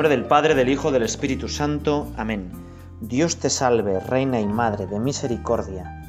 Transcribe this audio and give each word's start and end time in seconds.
nombre 0.00 0.16
del 0.16 0.28
Padre, 0.28 0.54
del 0.54 0.70
Hijo, 0.70 0.92
del 0.92 1.02
Espíritu 1.02 1.46
Santo. 1.46 2.10
Amén. 2.16 2.50
Dios 3.02 3.36
te 3.36 3.50
salve, 3.50 4.00
Reina 4.00 4.40
y 4.40 4.46
Madre 4.46 4.86
de 4.86 4.98
misericordia, 4.98 6.02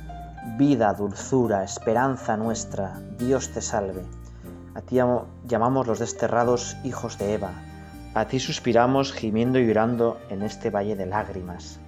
vida, 0.58 0.94
dulzura, 0.94 1.66
esperanza 1.66 2.38
nuestra, 2.38 3.02
Dios 3.18 3.50
te 3.50 3.60
salve. 3.60 4.02
A 4.76 4.82
ti 4.82 5.00
llamamos 5.46 5.88
los 5.88 6.00
desterrados 6.00 6.78
hijos 6.86 7.18
de 7.18 7.34
Eva. 7.34 7.52
A 8.14 8.30
ti 8.30 8.40
suspiramos 8.40 9.12
gimiendo 9.12 9.60
y 9.60 9.68
llorando 9.68 10.18
en 10.30 10.44
este 10.44 10.70
valle 10.70 10.96
de 10.96 11.08
lágrimas. 11.08 11.82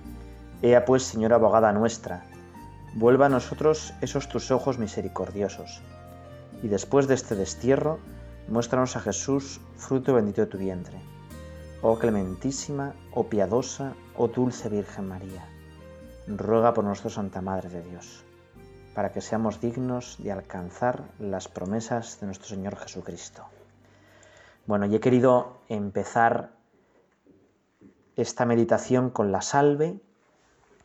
Ea 0.61 0.83
pues, 0.83 1.03
Señora 1.03 1.37
abogada 1.37 1.71
nuestra, 1.71 2.25
vuelva 2.95 3.27
a 3.27 3.29
nosotros 3.29 3.93
esos 4.01 4.27
tus 4.27 4.51
ojos 4.51 4.77
misericordiosos. 4.77 5.81
Y 6.63 6.67
después 6.67 7.07
de 7.07 7.13
este 7.13 7.35
destierro, 7.35 7.97
muéstranos 8.49 8.97
a 8.97 8.99
Jesús, 8.99 9.61
fruto 9.77 10.13
bendito 10.13 10.41
de 10.41 10.47
tu 10.47 10.57
vientre. 10.57 11.12
Oh 11.85 11.99
clementísima, 11.99 12.95
oh 13.11 13.27
piadosa, 13.27 13.91
oh 14.15 14.29
dulce 14.29 14.69
Virgen 14.69 15.05
María, 15.05 15.43
ruega 16.27 16.73
por 16.73 16.85
nosotros 16.85 17.15
Santa 17.15 17.41
Madre 17.41 17.67
de 17.67 17.83
Dios, 17.83 18.23
para 18.95 19.11
que 19.11 19.19
seamos 19.19 19.59
dignos 19.59 20.15
de 20.23 20.31
alcanzar 20.31 21.03
las 21.19 21.49
promesas 21.49 22.21
de 22.21 22.27
nuestro 22.27 22.47
Señor 22.47 22.77
Jesucristo. 22.77 23.43
Bueno, 24.65 24.85
y 24.85 24.95
he 24.95 25.01
querido 25.01 25.57
empezar 25.67 26.51
esta 28.15 28.45
meditación 28.45 29.09
con 29.09 29.33
la 29.33 29.41
salve, 29.41 29.99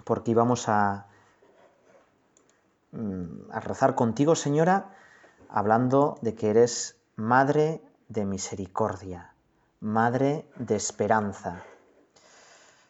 porque 0.03 0.33
íbamos 0.33 0.69
a, 0.69 1.07
mm, 2.91 3.53
a 3.53 3.61
rezar 3.61 3.95
contigo, 3.95 4.35
Señora, 4.35 4.97
hablando 5.49 6.19
de 6.23 6.35
que 6.35 6.51
eres 6.51 6.97
Madre 7.15 7.83
de 8.09 8.25
Misericordia 8.25 9.35
madre 9.81 10.49
de 10.57 10.77
esperanza. 10.77 11.63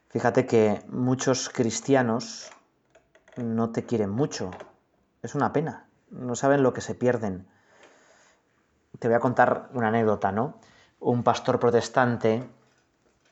Fíjate 0.08 0.47
que 0.47 0.83
muchos 0.89 1.48
cristianos 1.50 2.50
no 3.36 3.70
te 3.70 3.84
quieren 3.84 4.11
mucho. 4.11 4.50
Es 5.22 5.34
una 5.34 5.53
pena. 5.53 5.86
No 6.11 6.34
saben 6.34 6.62
lo 6.62 6.72
que 6.72 6.81
se 6.81 6.94
pierden. 6.94 7.47
Te 8.98 9.09
voy 9.09 9.16
a 9.16 9.20
contar 9.20 9.69
una 9.75 9.89
anécdota, 9.89 10.33
¿no? 10.33 10.55
Un 10.98 11.22
pastor 11.22 11.61
protestante 11.61 12.48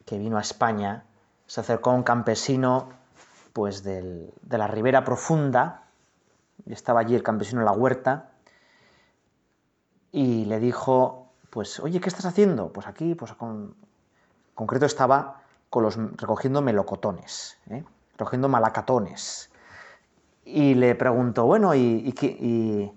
que 0.05 0.19
vino 0.19 0.37
a 0.39 0.43
España 0.43 1.05
se 1.47 1.61
acercó 1.61 1.91
a 1.91 1.95
un 1.95 2.03
campesino 2.03 2.91
pues 3.53 3.83
de 3.83 4.33
la 4.51 4.67
ribera 4.67 5.03
profunda, 5.03 5.85
estaba 6.67 7.01
allí 7.01 7.15
el 7.15 7.23
campesino 7.23 7.63
en 7.63 7.65
la 7.65 7.73
huerta, 7.73 8.33
y 10.13 10.45
le 10.45 10.61
dijo, 10.61 11.26
pues, 11.51 11.81
oye, 11.81 12.01
¿qué 12.01 12.09
estás 12.09 12.27
haciendo? 12.27 12.73
Pues 12.73 12.87
aquí, 12.87 13.15
pues 13.15 13.33
con 13.35 13.75
concreto 14.55 14.87
estaba 14.87 15.43
con 15.71 15.83
los, 15.83 15.97
recogiendo 16.17 16.63
melocotones, 16.63 17.59
¿eh? 17.71 17.85
recogiendo 18.17 18.49
malacatones. 18.49 19.51
Y 20.45 20.75
le 20.75 20.95
pregunto, 20.95 21.45
bueno, 21.45 21.75
¿y, 21.75 22.15
y, 22.15 22.93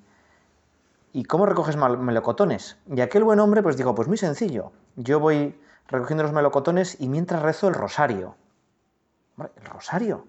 y, 1.14 1.24
cómo 1.24 1.46
recoges 1.46 1.76
melocotones? 1.76 2.78
Y 2.88 3.02
aquel 3.02 3.24
buen 3.24 3.40
hombre 3.40 3.64
pues 3.64 3.76
dijo, 3.76 3.96
pues 3.96 4.08
muy 4.08 4.18
sencillo, 4.18 4.72
yo 4.96 5.20
voy 5.20 5.60
recogiendo 5.88 6.24
los 6.24 6.32
melocotones 6.32 7.02
y 7.02 7.10
mientras 7.10 7.42
rezo 7.42 7.68
el 7.68 7.74
rosario. 7.74 8.36
¿El 9.38 9.66
rosario? 9.66 10.26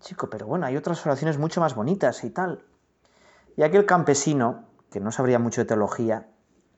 Chico, 0.00 0.28
pero 0.28 0.46
bueno, 0.46 0.66
hay 0.66 0.76
otras 0.76 1.04
oraciones 1.06 1.38
mucho 1.38 1.60
más 1.60 1.74
bonitas 1.74 2.24
y 2.24 2.30
tal. 2.30 2.64
Y 3.56 3.62
aquel 3.62 3.86
campesino, 3.86 4.64
que 4.90 5.00
no 5.00 5.12
sabría 5.12 5.38
mucho 5.38 5.62
de 5.62 5.66
teología, 5.66 6.28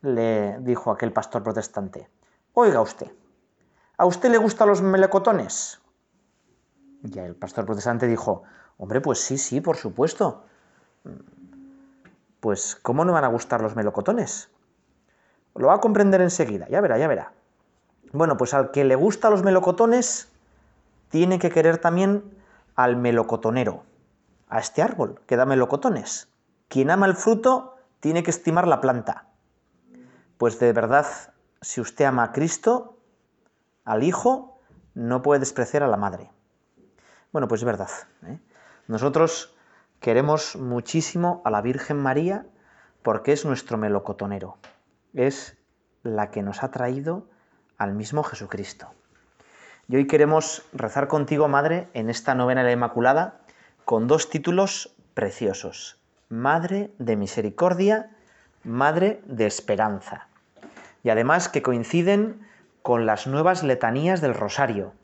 le 0.04 0.58
dijo 0.60 0.90
aquel 0.90 1.12
pastor 1.12 1.42
protestante, 1.42 2.08
oiga 2.52 2.80
usted, 2.80 3.10
¿a 3.96 4.04
usted 4.04 4.30
le 4.30 4.38
gustan 4.38 4.68
los 4.68 4.82
melecotones? 4.82 5.80
Y 7.02 7.18
el 7.18 7.34
pastor 7.34 7.64
protestante 7.64 8.06
dijo, 8.06 8.42
hombre, 8.78 9.00
pues 9.00 9.20
sí, 9.20 9.38
sí, 9.38 9.60
por 9.60 9.76
supuesto. 9.76 10.44
Pues, 12.40 12.76
¿cómo 12.76 13.04
no 13.04 13.12
van 13.12 13.24
a 13.24 13.28
gustar 13.28 13.62
los 13.62 13.76
melocotones? 13.76 14.50
Lo 15.54 15.68
va 15.68 15.74
a 15.74 15.80
comprender 15.80 16.20
enseguida, 16.20 16.68
ya 16.68 16.80
verá, 16.80 16.98
ya 16.98 17.08
verá. 17.08 17.32
Bueno, 18.12 18.36
pues 18.36 18.54
al 18.54 18.70
que 18.70 18.84
le 18.84 18.96
gustan 18.96 19.32
los 19.32 19.42
melocotones, 19.42 20.28
tiene 21.08 21.38
que 21.38 21.50
querer 21.50 21.78
también 21.78 22.24
al 22.74 22.96
melocotonero, 22.96 23.84
a 24.48 24.58
este 24.58 24.82
árbol 24.82 25.20
que 25.26 25.36
da 25.36 25.46
melocotones. 25.46 26.28
Quien 26.68 26.90
ama 26.90 27.06
el 27.06 27.14
fruto, 27.14 27.76
tiene 28.00 28.22
que 28.22 28.30
estimar 28.30 28.66
la 28.66 28.80
planta. 28.80 29.28
Pues 30.38 30.58
de 30.58 30.72
verdad, 30.72 31.06
si 31.60 31.80
usted 31.80 32.04
ama 32.04 32.24
a 32.24 32.32
Cristo, 32.32 32.98
al 33.84 34.02
Hijo, 34.02 34.60
no 34.94 35.22
puede 35.22 35.40
despreciar 35.40 35.82
a 35.82 35.88
la 35.88 35.96
Madre. 35.96 36.30
Bueno, 37.32 37.48
pues 37.48 37.60
es 37.60 37.64
verdad. 37.64 37.90
¿eh? 38.26 38.38
Nosotros 38.86 39.56
queremos 40.00 40.56
muchísimo 40.56 41.42
a 41.44 41.50
la 41.50 41.60
Virgen 41.60 41.96
María 41.96 42.46
porque 43.02 43.32
es 43.32 43.44
nuestro 43.44 43.78
melocotonero. 43.78 44.58
Es 45.12 45.56
la 46.02 46.30
que 46.30 46.42
nos 46.42 46.62
ha 46.62 46.70
traído 46.70 47.28
al 47.78 47.94
mismo 47.94 48.22
Jesucristo. 48.22 48.92
Y 49.88 49.96
hoy 49.96 50.06
queremos 50.06 50.62
rezar 50.72 51.08
contigo, 51.08 51.48
Madre, 51.48 51.88
en 51.92 52.08
esta 52.08 52.34
novena 52.34 52.62
de 52.62 52.68
la 52.68 52.72
Inmaculada, 52.72 53.40
con 53.84 54.06
dos 54.06 54.30
títulos 54.30 54.96
preciosos. 55.12 56.00
Madre 56.28 56.94
de 56.98 57.16
Misericordia 57.16 58.13
Madre 58.64 59.20
de 59.26 59.46
Esperanza. 59.46 60.28
Y 61.02 61.10
además 61.10 61.48
que 61.50 61.62
coinciden 61.62 62.46
con 62.80 63.04
las 63.04 63.26
nuevas 63.26 63.62
letanías 63.62 64.22
del 64.22 64.34
Rosario. 64.34 64.94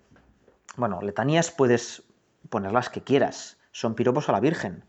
Bueno, 0.76 1.00
letanías 1.02 1.50
puedes 1.50 2.02
poner 2.48 2.72
las 2.72 2.88
que 2.88 3.02
quieras, 3.02 3.58
son 3.70 3.94
piropos 3.94 4.28
a 4.28 4.32
la 4.32 4.40
Virgen. 4.40 4.84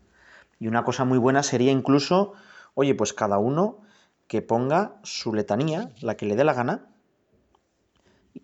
Y 0.58 0.68
una 0.68 0.84
cosa 0.84 1.04
muy 1.04 1.18
buena 1.18 1.42
sería 1.42 1.70
incluso, 1.70 2.32
oye, 2.74 2.94
pues 2.94 3.12
cada 3.12 3.38
uno 3.38 3.78
que 4.26 4.40
ponga 4.40 4.96
su 5.02 5.34
letanía, 5.34 5.90
la 6.00 6.16
que 6.16 6.24
le 6.24 6.36
dé 6.36 6.44
la 6.44 6.54
gana, 6.54 6.86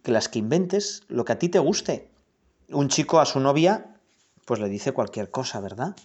que 0.02 0.12
las 0.12 0.28
que 0.28 0.38
inventes, 0.38 1.04
lo 1.08 1.24
que 1.24 1.32
a 1.32 1.38
ti 1.38 1.48
te 1.48 1.58
guste. 1.58 2.10
Un 2.68 2.88
chico 2.88 3.20
a 3.20 3.24
su 3.24 3.40
novia, 3.40 3.94
pues 4.44 4.60
le 4.60 4.68
dice 4.68 4.92
cualquier 4.92 5.30
cosa, 5.30 5.60
¿verdad? 5.60 5.96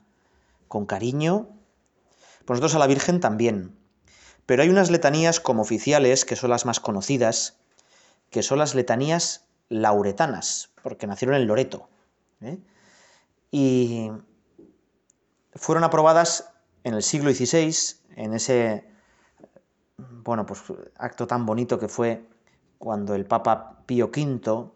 Con 0.69 0.85
cariño. 0.85 1.49
Pues 2.45 2.61
nosotros 2.61 2.75
a 2.75 2.79
la 2.79 2.87
Virgen 2.87 3.19
también. 3.19 3.82
Pero 4.45 4.63
hay 4.63 4.69
unas 4.69 4.91
letanías 4.91 5.39
como 5.39 5.61
oficiales, 5.61 6.25
que 6.25 6.35
son 6.35 6.49
las 6.49 6.65
más 6.65 6.79
conocidas, 6.79 7.59
que 8.29 8.43
son 8.43 8.59
las 8.59 8.75
letanías 8.75 9.45
lauretanas, 9.69 10.71
porque 10.81 11.07
nacieron 11.07 11.35
en 11.35 11.47
Loreto. 11.47 11.89
¿eh? 12.41 12.57
Y 13.51 14.11
fueron 15.55 15.83
aprobadas 15.83 16.49
en 16.83 16.93
el 16.95 17.03
siglo 17.03 17.31
XVI, 17.31 17.75
en 18.15 18.33
ese 18.33 18.85
bueno, 19.97 20.45
pues, 20.45 20.61
acto 20.97 21.27
tan 21.27 21.45
bonito 21.45 21.79
que 21.79 21.87
fue 21.87 22.25
cuando 22.77 23.15
el 23.15 23.25
Papa 23.25 23.83
Pío 23.85 24.07
V 24.07 24.71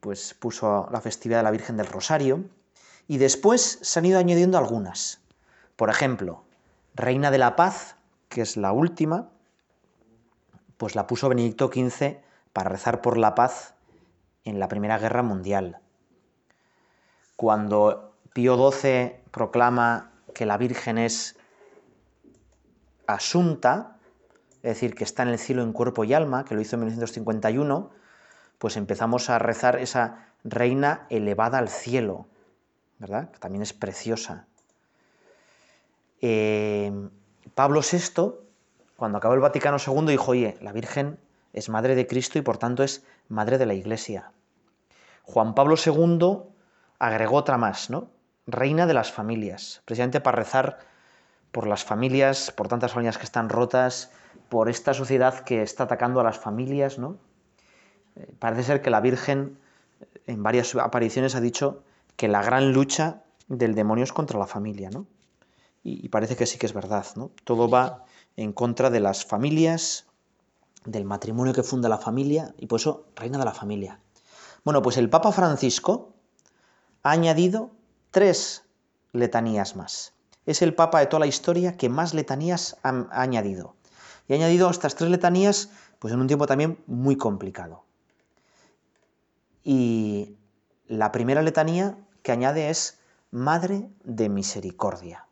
pues, 0.00 0.34
puso 0.34 0.88
la 0.90 1.00
festividad 1.00 1.38
de 1.38 1.44
la 1.44 1.50
Virgen 1.50 1.76
del 1.76 1.86
Rosario, 1.86 2.44
y 3.08 3.18
después 3.18 3.78
se 3.82 3.98
han 3.98 4.06
ido 4.06 4.18
añadiendo 4.18 4.58
algunas. 4.58 5.20
Por 5.76 5.90
ejemplo, 5.90 6.45
Reina 6.96 7.30
de 7.30 7.36
la 7.36 7.56
Paz, 7.56 7.96
que 8.30 8.40
es 8.40 8.56
la 8.56 8.72
última, 8.72 9.28
pues 10.78 10.94
la 10.94 11.06
puso 11.06 11.28
Benedicto 11.28 11.68
XV 11.68 12.16
para 12.54 12.70
rezar 12.70 13.02
por 13.02 13.18
la 13.18 13.34
paz 13.34 13.74
en 14.44 14.58
la 14.58 14.68
Primera 14.68 14.98
Guerra 14.98 15.22
Mundial. 15.22 15.78
Cuando 17.36 18.14
Pío 18.32 18.56
XII 18.72 19.12
proclama 19.30 20.10
que 20.32 20.46
la 20.46 20.56
Virgen 20.56 20.96
es 20.96 21.36
asunta, 23.06 23.98
es 24.62 24.74
decir, 24.74 24.94
que 24.94 25.04
está 25.04 25.22
en 25.22 25.28
el 25.28 25.38
cielo 25.38 25.62
en 25.62 25.74
cuerpo 25.74 26.04
y 26.04 26.14
alma, 26.14 26.46
que 26.46 26.54
lo 26.54 26.62
hizo 26.62 26.76
en 26.76 26.80
1951, 26.80 27.90
pues 28.56 28.78
empezamos 28.78 29.28
a 29.28 29.38
rezar 29.38 29.78
esa 29.78 30.28
reina 30.44 31.06
elevada 31.10 31.58
al 31.58 31.68
cielo, 31.68 32.26
¿verdad? 32.98 33.30
Que 33.30 33.38
también 33.38 33.60
es 33.60 33.74
preciosa. 33.74 34.46
Eh, 36.20 36.92
Pablo 37.54 37.80
VI, 37.80 38.32
cuando 38.96 39.18
acabó 39.18 39.34
el 39.34 39.40
Vaticano 39.40 39.78
II, 39.84 40.06
dijo, 40.06 40.32
oye, 40.32 40.56
la 40.60 40.72
Virgen 40.72 41.18
es 41.52 41.68
madre 41.68 41.94
de 41.94 42.06
Cristo 42.06 42.38
y 42.38 42.42
por 42.42 42.58
tanto 42.58 42.82
es 42.82 43.04
madre 43.28 43.58
de 43.58 43.66
la 43.66 43.74
Iglesia. 43.74 44.32
Juan 45.24 45.54
Pablo 45.54 45.76
II 45.84 46.42
agregó 46.98 47.36
otra 47.36 47.58
más, 47.58 47.90
¿no? 47.90 48.10
Reina 48.46 48.86
de 48.86 48.94
las 48.94 49.10
familias, 49.10 49.82
precisamente 49.84 50.20
para 50.20 50.36
rezar 50.36 50.78
por 51.50 51.66
las 51.66 51.84
familias, 51.84 52.52
por 52.52 52.68
tantas 52.68 52.92
familias 52.92 53.18
que 53.18 53.24
están 53.24 53.48
rotas, 53.48 54.12
por 54.48 54.68
esta 54.68 54.94
sociedad 54.94 55.40
que 55.40 55.62
está 55.62 55.84
atacando 55.84 56.20
a 56.20 56.24
las 56.24 56.38
familias, 56.38 56.98
¿no? 56.98 57.16
Eh, 58.16 58.32
parece 58.38 58.62
ser 58.62 58.82
que 58.82 58.90
la 58.90 59.00
Virgen 59.00 59.58
en 60.26 60.42
varias 60.42 60.74
apariciones 60.76 61.34
ha 61.34 61.40
dicho 61.40 61.82
que 62.16 62.28
la 62.28 62.42
gran 62.42 62.72
lucha 62.72 63.22
del 63.48 63.74
demonio 63.74 64.04
es 64.04 64.12
contra 64.12 64.38
la 64.38 64.46
familia, 64.46 64.90
¿no? 64.90 65.06
Y 65.88 66.08
parece 66.08 66.34
que 66.36 66.46
sí 66.46 66.58
que 66.58 66.66
es 66.66 66.72
verdad, 66.72 67.06
¿no? 67.14 67.30
Todo 67.44 67.68
va 67.68 68.04
en 68.36 68.52
contra 68.52 68.90
de 68.90 69.00
las 69.00 69.24
familias, 69.24 70.06
del 70.86 71.04
matrimonio 71.04 71.52
que 71.52 71.62
funda 71.62 71.88
la 71.88 71.98
familia 71.98 72.54
y 72.58 72.66
por 72.66 72.80
eso 72.80 73.06
reina 73.14 73.38
de 73.38 73.44
la 73.44 73.52
familia. 73.52 74.00
Bueno, 74.64 74.82
pues 74.82 74.96
el 74.96 75.10
Papa 75.10 75.32
Francisco 75.32 76.14
ha 77.02 77.10
añadido 77.10 77.70
tres 78.10 78.64
letanías 79.12 79.76
más. 79.76 80.14
Es 80.46 80.62
el 80.62 80.74
Papa 80.74 81.00
de 81.00 81.06
toda 81.06 81.20
la 81.20 81.26
historia 81.26 81.76
que 81.76 81.88
más 81.88 82.14
letanías 82.14 82.76
ha, 82.82 83.06
añadido. 83.10 83.74
Y 84.28 84.32
ha 84.32 84.36
añadido 84.36 84.70
estas 84.70 84.94
tres 84.94 85.10
letanías 85.10 85.70
pues 85.98 86.12
en 86.14 86.20
un 86.20 86.26
tiempo 86.26 86.46
también 86.46 86.82
muy 86.86 87.16
complicado. 87.16 87.84
Y 89.64 90.36
la 90.86 91.10
primera 91.10 91.42
letanía 91.42 91.98
que 92.22 92.32
añade 92.32 92.70
es 92.70 93.00
Madre 93.30 93.90
de 94.04 94.28
Misericordia. 94.28 95.25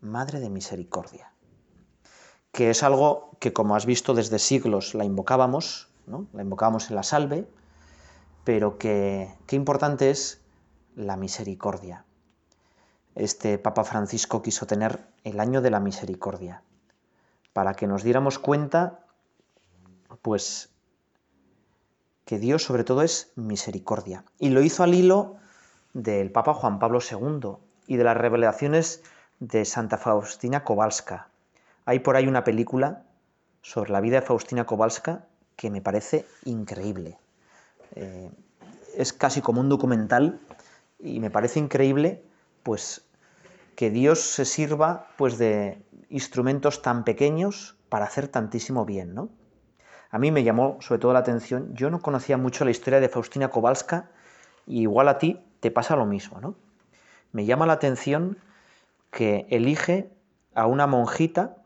Madre 0.00 0.40
de 0.40 0.50
Misericordia 0.50 1.32
que 2.52 2.70
es 2.70 2.82
algo 2.82 3.30
que, 3.38 3.52
como 3.52 3.76
has 3.76 3.86
visto, 3.86 4.14
desde 4.14 4.38
siglos 4.38 4.94
la 4.94 5.04
invocábamos, 5.04 5.88
¿no? 6.06 6.26
la 6.32 6.42
invocábamos 6.42 6.90
en 6.90 6.96
la 6.96 7.02
salve, 7.02 7.46
pero 8.44 8.78
que 8.78 9.32
qué 9.46 9.56
importante 9.56 10.10
es 10.10 10.40
la 10.96 11.16
misericordia. 11.16 12.04
Este 13.14 13.58
Papa 13.58 13.84
Francisco 13.84 14.42
quiso 14.42 14.66
tener 14.66 15.06
el 15.24 15.40
año 15.40 15.60
de 15.60 15.70
la 15.70 15.80
misericordia, 15.80 16.62
para 17.52 17.74
que 17.74 17.86
nos 17.86 18.02
diéramos 18.02 18.38
cuenta, 18.38 19.04
pues, 20.22 20.70
que 22.24 22.38
Dios 22.38 22.64
sobre 22.64 22.84
todo 22.84 23.02
es 23.02 23.32
misericordia. 23.36 24.24
Y 24.38 24.50
lo 24.50 24.62
hizo 24.62 24.82
al 24.82 24.94
hilo 24.94 25.36
del 25.94 26.30
Papa 26.30 26.54
Juan 26.54 26.78
Pablo 26.78 26.98
II 26.98 27.56
y 27.86 27.96
de 27.96 28.04
las 28.04 28.16
revelaciones 28.16 29.02
de 29.40 29.64
Santa 29.64 29.98
Faustina 29.98 30.64
Kowalska, 30.64 31.28
hay 31.84 32.00
por 32.00 32.16
ahí 32.16 32.26
una 32.26 32.44
película 32.44 33.02
sobre 33.62 33.92
la 33.92 34.00
vida 34.00 34.20
de 34.20 34.26
Faustina 34.26 34.66
Kowalska 34.66 35.24
que 35.56 35.70
me 35.70 35.80
parece 35.80 36.26
increíble. 36.44 37.16
Eh, 37.94 38.30
es 38.94 39.12
casi 39.12 39.40
como 39.40 39.60
un 39.60 39.68
documental 39.68 40.38
y 40.98 41.20
me 41.20 41.30
parece 41.30 41.60
increíble 41.60 42.22
pues 42.62 43.04
que 43.74 43.90
Dios 43.90 44.20
se 44.20 44.44
sirva 44.44 45.08
pues 45.16 45.38
de 45.38 45.80
instrumentos 46.10 46.82
tan 46.82 47.04
pequeños 47.04 47.76
para 47.88 48.04
hacer 48.04 48.28
tantísimo 48.28 48.84
bien, 48.84 49.14
¿no? 49.14 49.30
A 50.10 50.18
mí 50.18 50.30
me 50.30 50.42
llamó 50.42 50.78
sobre 50.80 51.00
todo 51.00 51.12
la 51.12 51.20
atención, 51.20 51.74
yo 51.74 51.88
no 51.90 52.00
conocía 52.00 52.36
mucho 52.36 52.64
la 52.64 52.70
historia 52.70 53.00
de 53.00 53.08
Faustina 53.08 53.48
Kowalska 53.48 54.10
y 54.66 54.82
igual 54.82 55.08
a 55.08 55.18
ti 55.18 55.40
te 55.60 55.70
pasa 55.70 55.96
lo 55.96 56.06
mismo, 56.06 56.40
¿no? 56.40 56.54
Me 57.32 57.46
llama 57.46 57.66
la 57.66 57.74
atención 57.74 58.38
que 59.10 59.46
elige 59.50 60.10
a 60.54 60.66
una 60.66 60.86
monjita 60.86 61.56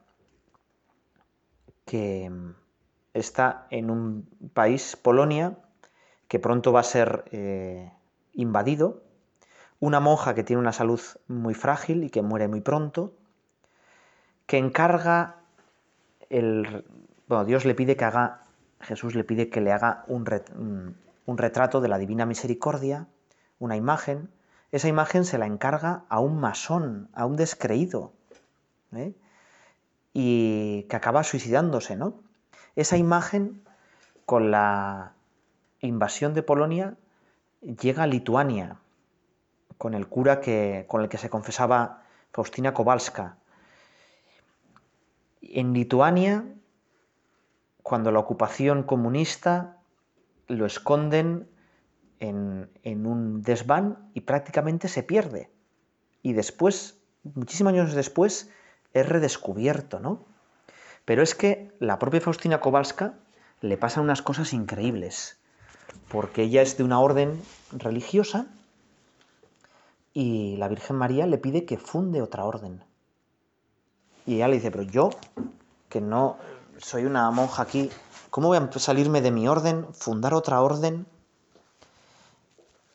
que 1.84 2.30
mm, 2.30 2.54
está 3.14 3.66
en 3.70 3.90
un 3.90 4.28
país, 4.54 4.96
Polonia, 4.96 5.58
que 6.28 6.38
pronto 6.38 6.72
va 6.72 6.80
a 6.80 6.84
ser 6.84 7.24
eh, 7.32 7.92
invadido, 8.32 9.02
una 9.80 10.00
monja 10.00 10.34
que 10.34 10.44
tiene 10.44 10.60
una 10.60 10.72
salud 10.72 11.00
muy 11.28 11.54
frágil 11.54 12.04
y 12.04 12.10
que 12.10 12.22
muere 12.22 12.48
muy 12.48 12.60
pronto, 12.60 13.14
que 14.46 14.58
encarga 14.58 15.36
el... 16.30 16.84
Bueno, 17.26 17.44
Dios 17.44 17.64
le 17.64 17.74
pide 17.74 17.96
que 17.96 18.04
haga, 18.04 18.44
Jesús 18.80 19.14
le 19.14 19.24
pide 19.24 19.50
que 19.50 19.60
le 19.60 19.72
haga 19.72 20.04
un, 20.06 20.24
retrato 21.36 21.80
de 21.80 21.88
la 21.88 21.98
Divina 21.98 22.26
Misericordia, 22.26 23.08
una 23.58 23.76
imagen. 23.76 24.30
Esa 24.72 24.88
imagen 24.88 25.24
se 25.24 25.38
la 25.38 25.46
encarga 25.46 26.04
a 26.08 26.18
un 26.18 26.40
masón, 26.40 27.08
a 27.12 27.26
un 27.26 27.36
descreído. 27.36 28.12
¿eh? 28.94 29.14
y 30.12 30.84
que 30.84 30.96
acaba 30.96 31.24
suicidándose, 31.24 31.96
¿no? 31.96 32.14
Esa 32.76 32.96
imagen, 32.96 33.62
con 34.26 34.50
la 34.50 35.14
invasión 35.80 36.34
de 36.34 36.42
Polonia, 36.42 36.96
llega 37.60 38.02
a 38.02 38.06
Lituania, 38.06 38.76
con 39.78 39.94
el 39.94 40.06
cura 40.08 40.40
que, 40.40 40.84
con 40.88 41.02
el 41.02 41.08
que 41.08 41.18
se 41.18 41.30
confesaba 41.30 42.02
Faustina 42.32 42.72
Kowalska. 42.72 43.36
En 45.40 45.72
Lituania, 45.72 46.44
cuando 47.82 48.10
la 48.12 48.20
ocupación 48.20 48.84
comunista 48.84 49.78
lo 50.46 50.66
esconden 50.66 51.48
en, 52.22 53.06
un 53.06 53.42
desván 53.42 54.10
y 54.14 54.20
prácticamente 54.22 54.88
se 54.88 55.02
pierde. 55.02 55.50
Y 56.22 56.34
después, 56.34 56.98
muchísimos 57.24 57.72
años 57.72 57.94
después, 57.94 58.48
es 58.92 59.08
redescubierto, 59.08 59.98
¿no? 59.98 60.24
Pero 61.04 61.22
es 61.22 61.34
que 61.34 61.72
la 61.80 61.98
propia 61.98 62.20
Faustina 62.20 62.60
Kowalska 62.60 63.14
le 63.60 63.76
pasan 63.76 64.04
unas 64.04 64.22
cosas 64.22 64.52
increíbles, 64.52 65.38
porque 66.08 66.44
ella 66.44 66.62
es 66.62 66.76
de 66.76 66.84
una 66.84 67.00
orden 67.00 67.42
religiosa 67.72 68.46
y 70.14 70.56
la 70.58 70.68
Virgen 70.68 70.96
María 70.96 71.26
le 71.26 71.38
pide 71.38 71.64
que 71.64 71.76
funde 71.76 72.22
otra 72.22 72.44
orden. 72.44 72.84
Y 74.26 74.36
ella 74.36 74.46
le 74.46 74.56
dice, 74.56 74.70
pero 74.70 74.84
yo, 74.84 75.10
que 75.88 76.00
no 76.00 76.36
soy 76.78 77.04
una 77.04 77.28
monja 77.32 77.62
aquí, 77.62 77.90
¿cómo 78.30 78.48
voy 78.48 78.58
a 78.58 78.78
salirme 78.78 79.20
de 79.22 79.32
mi 79.32 79.48
orden, 79.48 79.92
fundar 79.92 80.34
otra 80.34 80.62
orden? 80.62 81.06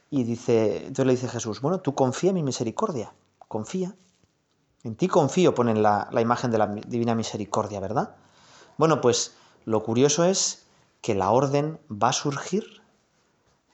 Y 0.09 0.23
dice, 0.23 0.87
entonces 0.87 1.05
le 1.05 1.11
dice 1.13 1.27
Jesús, 1.27 1.61
bueno, 1.61 1.79
tú 1.79 1.93
confía 1.93 2.29
en 2.29 2.35
mi 2.35 2.43
misericordia, 2.43 3.13
confía. 3.47 3.95
En 4.83 4.95
ti 4.95 5.07
confío, 5.07 5.53
ponen 5.53 5.83
la, 5.83 6.09
imagen 6.19 6.51
de 6.51 6.57
la 6.57 6.67
Divina 6.67 7.15
Misericordia, 7.15 7.79
¿verdad? 7.79 8.15
Bueno, 8.77 9.01
pues 9.01 9.35
lo 9.65 9.83
curioso 9.83 10.23
es 10.23 10.65
que 11.01 11.13
la 11.15 11.31
orden 11.31 11.79
va 11.91 12.09
a 12.09 12.13
surgir 12.13 12.81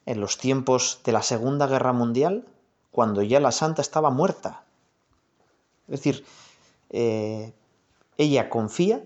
en 0.05 0.19
los 0.19 0.37
tiempos 0.37 1.01
de 1.03 1.11
la 1.11 1.21
Segunda 1.21 1.67
Guerra 1.67 1.93
Mundial, 1.93 2.47
cuando 2.91 3.21
ya 3.21 3.39
la 3.39 3.51
santa 3.51 3.81
estaba 3.81 4.09
muerta. 4.09 4.63
Es 5.87 5.99
decir, 5.99 6.25
eh, 6.89 7.53
ella 8.17 8.49
confía 8.49 9.03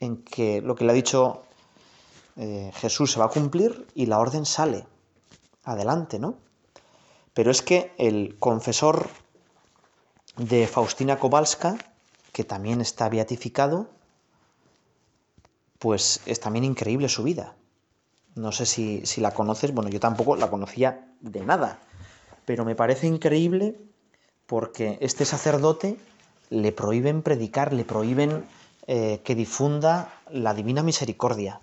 en 0.00 0.22
que 0.24 0.60
lo 0.60 0.74
que 0.74 0.84
le 0.84 0.92
ha 0.92 0.94
dicho 0.94 1.42
eh, 2.36 2.70
Jesús 2.74 3.12
se 3.12 3.18
va 3.18 3.26
a 3.26 3.30
cumplir 3.30 3.86
y 3.94 4.06
la 4.06 4.18
orden 4.18 4.44
sale 4.44 4.86
adelante, 5.64 6.18
¿no? 6.18 6.36
Pero 7.38 7.52
es 7.52 7.62
que 7.62 7.92
el 7.98 8.36
confesor 8.40 9.08
de 10.38 10.66
Faustina 10.66 11.20
Kowalska, 11.20 11.78
que 12.32 12.42
también 12.42 12.80
está 12.80 13.08
beatificado, 13.08 13.86
pues 15.78 16.20
es 16.26 16.40
también 16.40 16.64
increíble 16.64 17.08
su 17.08 17.22
vida. 17.22 17.54
No 18.34 18.50
sé 18.50 18.66
si, 18.66 19.04
la 19.18 19.30
conoces, 19.30 19.72
bueno, 19.72 19.88
yo 19.88 20.00
tampoco 20.00 20.34
la 20.34 20.50
conocía 20.50 21.12
de 21.20 21.42
nada, 21.42 21.78
pero 22.44 22.64
me 22.64 22.74
parece 22.74 23.06
increíble 23.06 23.78
porque 24.46 24.98
este 25.00 25.24
sacerdote 25.24 25.96
le 26.50 26.72
prohíben 26.72 27.22
predicar, 27.22 27.72
le 27.72 27.84
prohíben 27.84 28.46
eh, 28.88 29.20
que 29.22 29.36
difunda 29.36 30.12
la 30.28 30.54
divina 30.54 30.82
misericordia. 30.82 31.60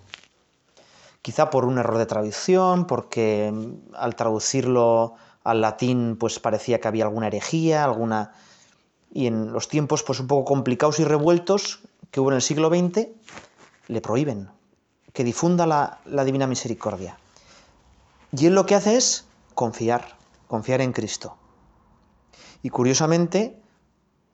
Quizá 1.20 1.50
por 1.50 1.66
un 1.66 1.76
error 1.76 1.98
de 1.98 2.06
traducción, 2.06 2.86
porque 2.86 3.52
mm, 3.52 3.94
al 3.94 4.16
traducirlo 4.16 5.16
al 5.46 5.60
latín 5.60 6.16
pues 6.18 6.40
parecía 6.40 6.80
que 6.80 6.88
había 6.88 7.04
alguna 7.04 7.28
herejía, 7.28 7.84
alguna 7.84 8.32
y 9.12 9.28
en 9.28 9.52
los 9.52 9.68
tiempos 9.68 10.02
pues 10.02 10.18
un 10.20 10.26
poco 10.26 10.44
complicados 10.44 10.98
y 10.98 11.04
revueltos 11.04 11.80
que 12.10 12.20
hubo 12.20 12.30
en 12.30 12.36
el 12.36 12.42
siglo 12.42 12.68
XX, 12.68 13.08
le 13.88 14.00
prohíben 14.00 14.50
que 15.12 15.24
difunda 15.24 15.64
la, 15.66 16.24
divina 16.24 16.46
misericordia. 16.46 17.16
Y 18.32 18.46
él 18.46 18.54
lo 18.54 18.66
que 18.66 18.74
hace 18.74 18.96
es 18.96 19.24
confiar, 19.54 20.16
confiar 20.46 20.82
en 20.82 20.92
Cristo. 20.92 21.36
Y 22.62 22.68
curiosamente, 22.68 23.58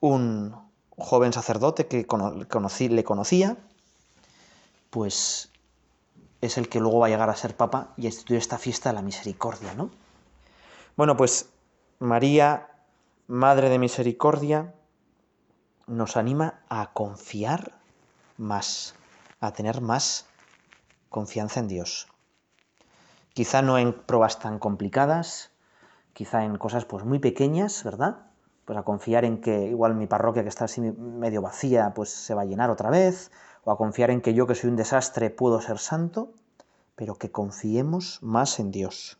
un 0.01 0.53
joven 0.97 1.31
sacerdote 1.31 1.87
que 1.87 2.05
le 2.89 3.03
conocía, 3.03 3.57
pues 4.89 5.49
es 6.41 6.57
el 6.57 6.67
que 6.67 6.81
luego 6.81 6.99
va 6.99 7.07
a 7.07 7.09
llegar 7.09 7.29
a 7.29 7.35
ser 7.37 7.55
papa 7.55 7.93
y 7.95 8.03
a 8.03 8.09
instituir 8.09 8.39
esta 8.39 8.57
fiesta 8.57 8.89
de 8.89 8.95
la 8.95 9.01
misericordia, 9.01 9.73
¿no? 9.75 9.89
Bueno, 10.95 11.17
pues 11.17 11.49
María 11.97 12.67
Madre 13.25 13.69
de 13.69 13.79
Misericordia, 13.79 14.75
nos 15.87 16.17
anima 16.17 16.61
a 16.69 16.93
confiar 16.93 17.79
más, 18.37 18.93
a 19.39 19.53
tener 19.53 19.81
más 19.81 20.27
confianza 21.09 21.61
en 21.61 21.67
Dios. 21.67 22.07
Quizá 23.33 23.63
no 23.63 23.79
en 23.79 23.93
pruebas 23.93 24.37
tan 24.37 24.59
complicadas, 24.59 25.49
quizá 26.13 26.45
en 26.45 26.59
cosas 26.59 26.85
pues 26.85 27.03
muy 27.03 27.17
pequeñas, 27.17 27.83
¿verdad? 27.83 28.27
Pues 28.63 28.77
a 28.77 28.83
confiar 28.83 29.25
en 29.25 29.41
que 29.41 29.63
igual 29.63 29.95
mi 29.95 30.05
parroquia 30.05 30.43
que 30.43 30.49
está 30.49 30.65
así 30.65 30.79
medio 30.79 31.41
vacía 31.41 31.91
pues 31.95 32.11
se 32.11 32.35
va 32.35 32.43
a 32.43 32.45
llenar 32.45 32.69
otra 32.69 32.91
vez, 32.91 33.31
o 33.63 33.71
a 33.71 33.77
confiar 33.77 34.11
en 34.11 34.21
que 34.21 34.35
yo 34.35 34.45
que 34.45 34.53
soy 34.53 34.69
un 34.69 34.75
desastre 34.75 35.31
puedo 35.31 35.59
ser 35.59 35.79
santo, 35.79 36.33
pero 36.95 37.15
que 37.15 37.31
confiemos 37.31 38.21
más 38.21 38.59
en 38.59 38.69
Dios. 38.69 39.17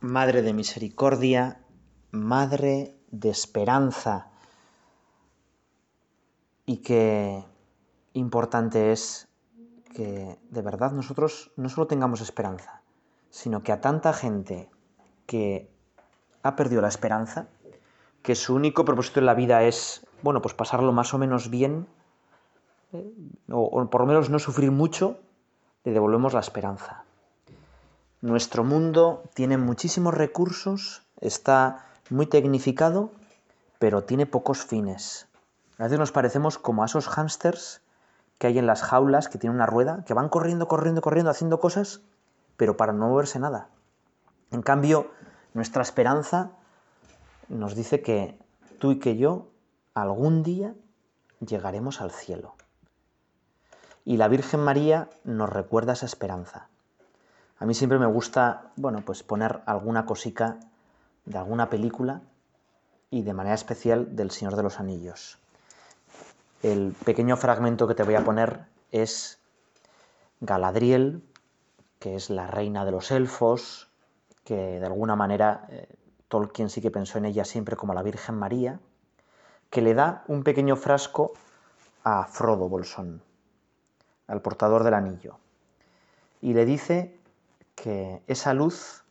Madre 0.00 0.40
de 0.40 0.54
misericordia, 0.54 1.60
Madre 2.10 2.96
de 3.10 3.28
esperanza. 3.28 4.30
Y 6.64 6.78
qué 6.78 7.44
importante 8.14 8.92
es 8.92 9.28
que 9.94 10.38
de 10.48 10.62
verdad 10.62 10.92
nosotros 10.92 11.52
no 11.56 11.68
solo 11.68 11.86
tengamos 11.86 12.22
esperanza, 12.22 12.80
sino 13.28 13.62
que 13.62 13.72
a 13.72 13.82
tanta 13.82 14.14
gente 14.14 14.70
que 15.26 15.70
ha 16.42 16.56
perdido 16.56 16.80
la 16.80 16.88
esperanza, 16.88 17.48
que 18.22 18.34
su 18.34 18.54
único 18.54 18.86
propósito 18.86 19.20
en 19.20 19.26
la 19.26 19.34
vida 19.34 19.64
es, 19.64 20.06
bueno, 20.22 20.40
pues 20.40 20.54
pasarlo 20.54 20.92
más 20.92 21.12
o 21.12 21.18
menos 21.18 21.50
bien, 21.50 21.86
eh, 22.94 23.12
o, 23.50 23.64
o 23.64 23.90
por 23.90 24.00
lo 24.00 24.06
menos 24.06 24.30
no 24.30 24.38
sufrir 24.38 24.70
mucho, 24.70 25.20
le 25.84 25.92
devolvemos 25.92 26.32
la 26.32 26.40
esperanza. 26.40 27.04
Nuestro 28.22 28.64
mundo 28.64 29.22
tiene 29.32 29.56
muchísimos 29.56 30.12
recursos, 30.12 31.02
está 31.22 31.86
muy 32.10 32.26
tecnificado, 32.26 33.12
pero 33.78 34.04
tiene 34.04 34.26
pocos 34.26 34.62
fines. 34.62 35.26
A 35.78 35.84
veces 35.84 35.98
nos 35.98 36.12
parecemos 36.12 36.58
como 36.58 36.82
a 36.82 36.86
esos 36.86 37.08
hámsters 37.08 37.80
que 38.36 38.46
hay 38.46 38.58
en 38.58 38.66
las 38.66 38.82
jaulas, 38.82 39.28
que 39.28 39.38
tienen 39.38 39.56
una 39.56 39.64
rueda, 39.64 40.04
que 40.04 40.12
van 40.12 40.28
corriendo, 40.28 40.68
corriendo, 40.68 41.00
corriendo, 41.00 41.30
haciendo 41.30 41.60
cosas, 41.60 42.02
pero 42.58 42.76
para 42.76 42.92
no 42.92 43.08
moverse 43.08 43.38
nada. 43.38 43.68
En 44.50 44.60
cambio, 44.60 45.10
nuestra 45.54 45.82
esperanza 45.82 46.50
nos 47.48 47.74
dice 47.74 48.02
que 48.02 48.38
tú 48.78 48.92
y 48.92 48.98
que 48.98 49.16
yo 49.16 49.48
algún 49.94 50.42
día 50.42 50.74
llegaremos 51.40 52.00
al 52.00 52.10
cielo. 52.10 52.54
Y 54.04 54.16
la 54.16 54.28
Virgen 54.28 54.60
María 54.60 55.08
nos 55.24 55.48
recuerda 55.48 55.94
esa 55.94 56.06
esperanza. 56.06 56.69
A 57.60 57.66
mí 57.66 57.74
siempre 57.74 57.98
me 57.98 58.06
gusta, 58.06 58.72
bueno, 58.76 59.02
pues 59.04 59.22
poner 59.22 59.60
alguna 59.66 60.06
cosica 60.06 60.56
de 61.26 61.36
alguna 61.36 61.68
película 61.68 62.22
y 63.10 63.22
de 63.22 63.34
manera 63.34 63.54
especial 63.54 64.16
del 64.16 64.30
Señor 64.30 64.56
de 64.56 64.62
los 64.62 64.80
Anillos. 64.80 65.38
El 66.62 66.94
pequeño 67.04 67.36
fragmento 67.36 67.86
que 67.86 67.94
te 67.94 68.02
voy 68.02 68.14
a 68.14 68.24
poner 68.24 68.64
es 68.92 69.38
Galadriel, 70.40 71.22
que 71.98 72.16
es 72.16 72.30
la 72.30 72.46
reina 72.46 72.86
de 72.86 72.92
los 72.92 73.10
elfos, 73.10 73.90
que 74.42 74.80
de 74.80 74.86
alguna 74.86 75.14
manera 75.14 75.66
eh, 75.68 75.86
Tolkien 76.28 76.70
sí 76.70 76.80
que 76.80 76.90
pensó 76.90 77.18
en 77.18 77.26
ella 77.26 77.44
siempre 77.44 77.76
como 77.76 77.92
la 77.92 78.02
Virgen 78.02 78.36
María, 78.36 78.80
que 79.68 79.82
le 79.82 79.92
da 79.92 80.24
un 80.28 80.44
pequeño 80.44 80.76
frasco 80.76 81.34
a 82.04 82.24
Frodo 82.24 82.70
Bolsón, 82.70 83.22
al 84.28 84.40
portador 84.40 84.82
del 84.82 84.94
anillo, 84.94 85.36
y 86.40 86.54
le 86.54 86.64
dice 86.64 87.19
que 87.82 88.20
esa 88.26 88.52
luz 88.52 89.04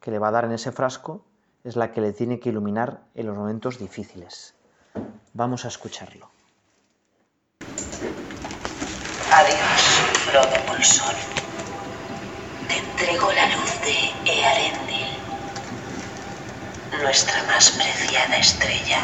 que 0.00 0.10
le 0.10 0.18
va 0.18 0.28
a 0.28 0.30
dar 0.30 0.44
en 0.44 0.52
ese 0.52 0.72
frasco 0.72 1.24
es 1.62 1.76
la 1.76 1.92
que 1.92 2.00
le 2.00 2.12
tiene 2.12 2.40
que 2.40 2.48
iluminar 2.48 3.00
en 3.14 3.26
los 3.26 3.36
momentos 3.36 3.78
difíciles. 3.78 4.54
Vamos 5.32 5.64
a 5.64 5.68
escucharlo. 5.68 6.30
Adiós, 9.32 9.82
Frodo 10.24 10.56
Bolsón. 10.68 11.16
Te 12.68 12.76
entrego 12.78 13.32
la 13.32 13.46
luz 13.56 13.72
de 13.82 13.94
Earendil, 14.30 15.18
nuestra 17.02 17.42
más 17.44 17.70
preciada 17.70 18.36
estrella. 18.38 19.00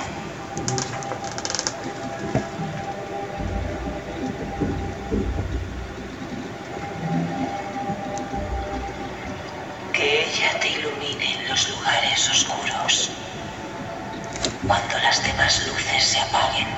Cuando 14.71 14.99
las 14.99 15.21
demás 15.25 15.67
luces 15.67 16.05
se 16.05 16.21
apaguen. 16.21 16.69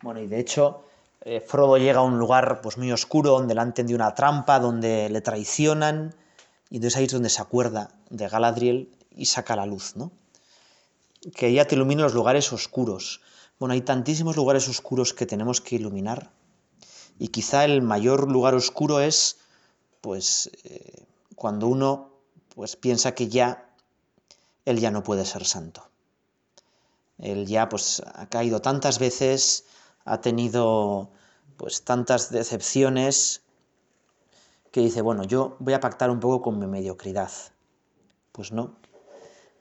Bueno, 0.00 0.20
y 0.20 0.26
de 0.26 0.40
hecho, 0.40 0.82
eh, 1.26 1.44
Frodo 1.46 1.76
llega 1.76 1.98
a 1.98 2.02
un 2.04 2.18
lugar 2.18 2.62
pues, 2.62 2.78
muy 2.78 2.90
oscuro, 2.90 3.32
donde 3.32 3.54
le 3.54 3.60
han 3.60 3.74
tendido 3.74 3.98
una 3.98 4.14
trampa, 4.14 4.58
donde 4.58 5.10
le 5.10 5.20
traicionan, 5.20 6.14
y 6.70 6.76
entonces 6.76 6.96
ahí 6.96 7.04
es 7.04 7.12
donde 7.12 7.28
se 7.28 7.42
acuerda 7.42 7.90
de 8.08 8.26
Galadriel 8.26 8.96
y 9.14 9.26
saca 9.26 9.56
la 9.56 9.66
luz, 9.66 9.94
¿no? 9.94 10.10
Que 11.34 11.48
ella 11.48 11.66
te 11.66 11.74
ilumine 11.74 12.00
los 12.00 12.14
lugares 12.14 12.50
oscuros. 12.54 13.20
Bueno, 13.58 13.74
hay 13.74 13.82
tantísimos 13.82 14.36
lugares 14.36 14.68
oscuros 14.68 15.12
que 15.12 15.26
tenemos 15.26 15.60
que 15.60 15.76
iluminar, 15.76 16.30
y 17.18 17.28
quizá 17.28 17.66
el 17.66 17.82
mayor 17.82 18.30
lugar 18.32 18.54
oscuro 18.54 19.00
es, 19.00 19.36
pues, 20.00 20.50
eh, 20.64 21.04
cuando 21.34 21.68
uno 21.68 22.10
pues, 22.54 22.76
piensa 22.76 23.14
que 23.14 23.28
ya 23.28 23.74
él 24.64 24.80
ya 24.80 24.90
no 24.90 25.02
puede 25.02 25.24
ser 25.24 25.44
santo. 25.44 25.88
Él 27.18 27.46
ya 27.46 27.68
pues 27.68 28.02
ha 28.04 28.26
caído 28.28 28.60
tantas 28.60 28.98
veces, 28.98 29.64
ha 30.04 30.20
tenido 30.20 31.10
pues 31.56 31.82
tantas 31.82 32.30
decepciones 32.30 33.42
que 34.70 34.80
dice, 34.80 35.00
bueno, 35.00 35.24
yo 35.24 35.56
voy 35.58 35.72
a 35.72 35.80
pactar 35.80 36.10
un 36.10 36.20
poco 36.20 36.42
con 36.42 36.58
mi 36.58 36.66
mediocridad. 36.66 37.30
Pues 38.32 38.52
no. 38.52 38.76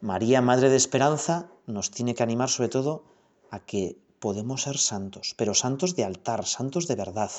María, 0.01 0.41
Madre 0.41 0.69
de 0.69 0.75
Esperanza, 0.75 1.47
nos 1.65 1.91
tiene 1.91 2.13
que 2.13 2.23
animar 2.23 2.49
sobre 2.49 2.69
todo 2.69 3.03
a 3.49 3.59
que 3.59 3.97
podemos 4.19 4.63
ser 4.63 4.77
santos, 4.77 5.33
pero 5.37 5.53
santos 5.53 5.95
de 5.95 6.03
altar, 6.03 6.45
santos 6.45 6.87
de 6.87 6.95
verdad. 6.95 7.31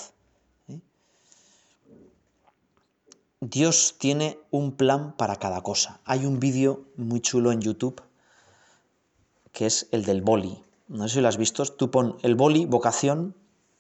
¿eh? 0.69 0.81
Dios 3.41 3.97
tiene 3.99 4.39
un 4.51 4.73
plan 4.73 5.15
para 5.15 5.37
cada 5.37 5.61
cosa. 5.61 6.01
Hay 6.07 6.25
un 6.25 6.41
vídeo 6.41 6.85
muy 6.97 7.21
chulo 7.21 7.53
en 7.53 7.61
YouTube 7.61 8.03
que 9.53 9.67
es 9.67 9.89
el 9.91 10.05
del 10.05 10.23
boli. 10.23 10.63
No 10.89 11.07
sé 11.07 11.15
si 11.15 11.21
lo 11.21 11.29
has 11.29 11.37
visto. 11.37 11.65
Tú 11.65 11.91
pon 11.91 12.17
el 12.23 12.35
boli, 12.35 12.65
vocación, 12.65 13.35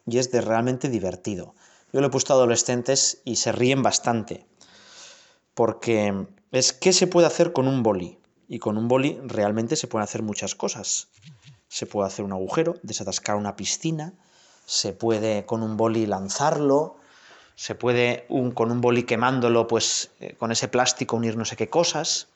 y 0.06 0.18
es 0.18 0.30
de 0.30 0.40
realmente 0.40 0.88
divertido. 0.88 1.54
Yo 1.92 2.00
lo 2.00 2.06
he 2.06 2.10
puesto 2.10 2.32
a 2.32 2.36
adolescentes 2.36 3.22
y 3.24 3.36
se 3.36 3.52
ríen 3.52 3.82
bastante. 3.82 4.46
Porque 5.54 6.26
es 6.52 6.72
qué 6.72 6.92
se 6.92 7.06
puede 7.06 7.26
hacer 7.26 7.52
con 7.52 7.66
un 7.66 7.82
boli. 7.82 8.18
Y 8.48 8.58
con 8.58 8.76
un 8.76 8.88
boli 8.88 9.18
realmente 9.24 9.76
se 9.76 9.86
pueden 9.86 10.04
hacer 10.04 10.22
muchas 10.22 10.54
cosas. 10.54 11.08
Se 11.68 11.86
puede 11.86 12.06
hacer 12.06 12.24
un 12.24 12.32
agujero, 12.32 12.76
desatascar 12.82 13.36
una 13.36 13.56
piscina, 13.56 14.14
se 14.66 14.92
puede 14.92 15.46
con 15.46 15.62
un 15.62 15.76
boli 15.76 16.06
lanzarlo, 16.06 16.96
se 17.56 17.74
puede 17.74 18.26
un, 18.28 18.52
con 18.52 18.70
un 18.70 18.80
boli 18.80 19.04
quemándolo, 19.04 19.66
pues 19.66 20.10
eh, 20.20 20.34
con 20.38 20.52
ese 20.52 20.68
plástico 20.68 21.16
unir 21.16 21.36
no 21.36 21.44
sé 21.46 21.56
qué 21.56 21.68
cosas. 21.68 22.28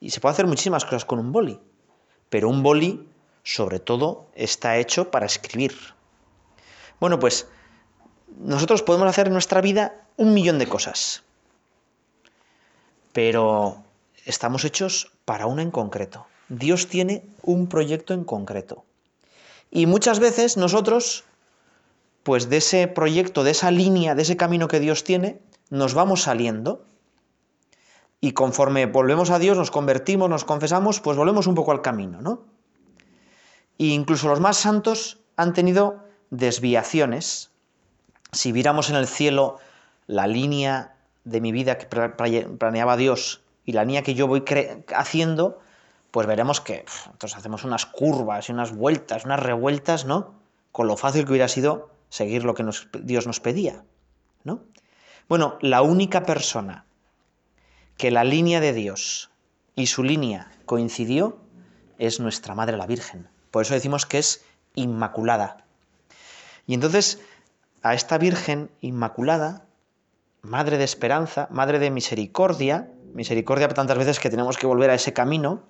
Y 0.00 0.10
se 0.10 0.20
puede 0.20 0.32
hacer 0.32 0.46
muchísimas 0.46 0.84
cosas 0.84 1.04
con 1.04 1.18
un 1.18 1.32
boli. 1.32 1.60
Pero 2.30 2.48
un 2.48 2.62
boli, 2.62 3.06
sobre 3.42 3.80
todo, 3.80 4.26
está 4.34 4.78
hecho 4.78 5.10
para 5.10 5.26
escribir. 5.26 5.74
Bueno, 7.00 7.18
pues 7.18 7.48
nosotros 8.38 8.82
podemos 8.82 9.08
hacer 9.08 9.26
en 9.26 9.32
nuestra 9.32 9.60
vida 9.60 10.06
un 10.16 10.32
millón 10.32 10.60
de 10.60 10.68
cosas. 10.68 11.24
Pero 13.12 13.82
estamos 14.24 14.64
hechos 14.64 15.10
para 15.24 15.46
una 15.46 15.62
en 15.62 15.72
concreto. 15.72 16.26
Dios 16.48 16.86
tiene 16.86 17.24
un 17.42 17.66
proyecto 17.66 18.14
en 18.14 18.24
concreto. 18.24 18.84
Y 19.72 19.86
muchas 19.86 20.20
veces 20.20 20.56
nosotros, 20.56 21.24
pues 22.22 22.48
de 22.48 22.58
ese 22.58 22.86
proyecto, 22.86 23.44
de 23.44 23.50
esa 23.50 23.70
línea, 23.70 24.14
de 24.14 24.22
ese 24.22 24.36
camino 24.36 24.68
que 24.68 24.80
Dios 24.80 25.04
tiene, 25.04 25.40
nos 25.70 25.94
vamos 25.94 26.22
saliendo. 26.22 26.84
Y 28.20 28.32
conforme 28.32 28.86
volvemos 28.86 29.30
a 29.30 29.38
Dios, 29.38 29.56
nos 29.56 29.70
convertimos, 29.70 30.30
nos 30.30 30.44
confesamos, 30.44 31.00
pues 31.00 31.16
volvemos 31.16 31.46
un 31.46 31.54
poco 31.54 31.72
al 31.72 31.82
camino, 31.82 32.20
¿no? 32.20 32.44
E 33.78 33.86
incluso 33.86 34.28
los 34.28 34.38
más 34.38 34.56
santos 34.56 35.18
han 35.36 35.52
tenido 35.52 36.04
desviaciones. 36.30 37.50
Si 38.30 38.52
viéramos 38.52 38.90
en 38.90 38.96
el 38.96 39.08
cielo 39.08 39.58
la 40.06 40.26
línea 40.26 40.94
de 41.24 41.40
mi 41.40 41.50
vida 41.50 41.78
que 41.78 41.86
planeaba 41.86 42.96
Dios 42.96 43.42
y 43.64 43.72
la 43.72 43.84
línea 43.84 44.02
que 44.02 44.14
yo 44.14 44.28
voy 44.28 44.44
haciendo, 44.94 45.58
pues 46.12 46.26
veremos 46.26 46.60
que 46.60 46.84
entonces 47.06 47.36
hacemos 47.36 47.64
unas 47.64 47.86
curvas 47.86 48.48
y 48.48 48.52
unas 48.52 48.74
vueltas, 48.74 49.24
unas 49.24 49.40
revueltas, 49.40 50.04
¿no? 50.04 50.34
Con 50.70 50.86
lo 50.86 50.96
fácil 50.96 51.24
que 51.24 51.32
hubiera 51.32 51.48
sido 51.48 51.90
seguir 52.12 52.44
lo 52.44 52.52
que 52.52 52.62
Dios 53.00 53.26
nos 53.26 53.40
pedía, 53.40 53.84
¿no? 54.44 54.60
Bueno, 55.30 55.56
la 55.62 55.80
única 55.80 56.24
persona 56.24 56.84
que 57.96 58.10
la 58.10 58.22
línea 58.22 58.60
de 58.60 58.74
Dios 58.74 59.30
y 59.76 59.86
su 59.86 60.02
línea 60.02 60.52
coincidió 60.66 61.38
es 61.96 62.20
nuestra 62.20 62.54
Madre 62.54 62.76
la 62.76 62.86
Virgen. 62.86 63.28
Por 63.50 63.62
eso 63.62 63.72
decimos 63.72 64.04
que 64.04 64.18
es 64.18 64.44
inmaculada. 64.74 65.64
Y 66.66 66.74
entonces 66.74 67.18
a 67.82 67.94
esta 67.94 68.18
Virgen 68.18 68.70
Inmaculada, 68.82 69.64
Madre 70.42 70.76
de 70.76 70.84
Esperanza, 70.84 71.48
Madre 71.50 71.78
de 71.78 71.90
Misericordia, 71.90 72.90
misericordia 73.14 73.68
tantas 73.68 73.96
veces 73.96 74.20
que 74.20 74.28
tenemos 74.28 74.58
que 74.58 74.66
volver 74.66 74.90
a 74.90 74.94
ese 74.94 75.14
camino, 75.14 75.62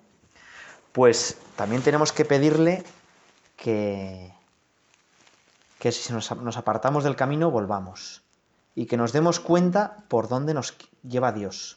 pues 0.91 1.37
también 1.55 1.81
tenemos 1.83 2.11
que 2.11 2.25
pedirle 2.25 2.83
que, 3.55 4.33
que 5.83 5.91
si 5.91 6.13
nos, 6.13 6.31
apartamos 6.31 7.03
del 7.03 7.17
camino, 7.17 7.51
volvamos. 7.51 8.23
Y 8.73 8.85
que 8.85 8.95
nos 8.95 9.11
demos 9.11 9.41
cuenta 9.41 9.97
por 10.07 10.29
dónde 10.29 10.53
nos 10.53 10.77
lleva 11.03 11.33
Dios. 11.33 11.75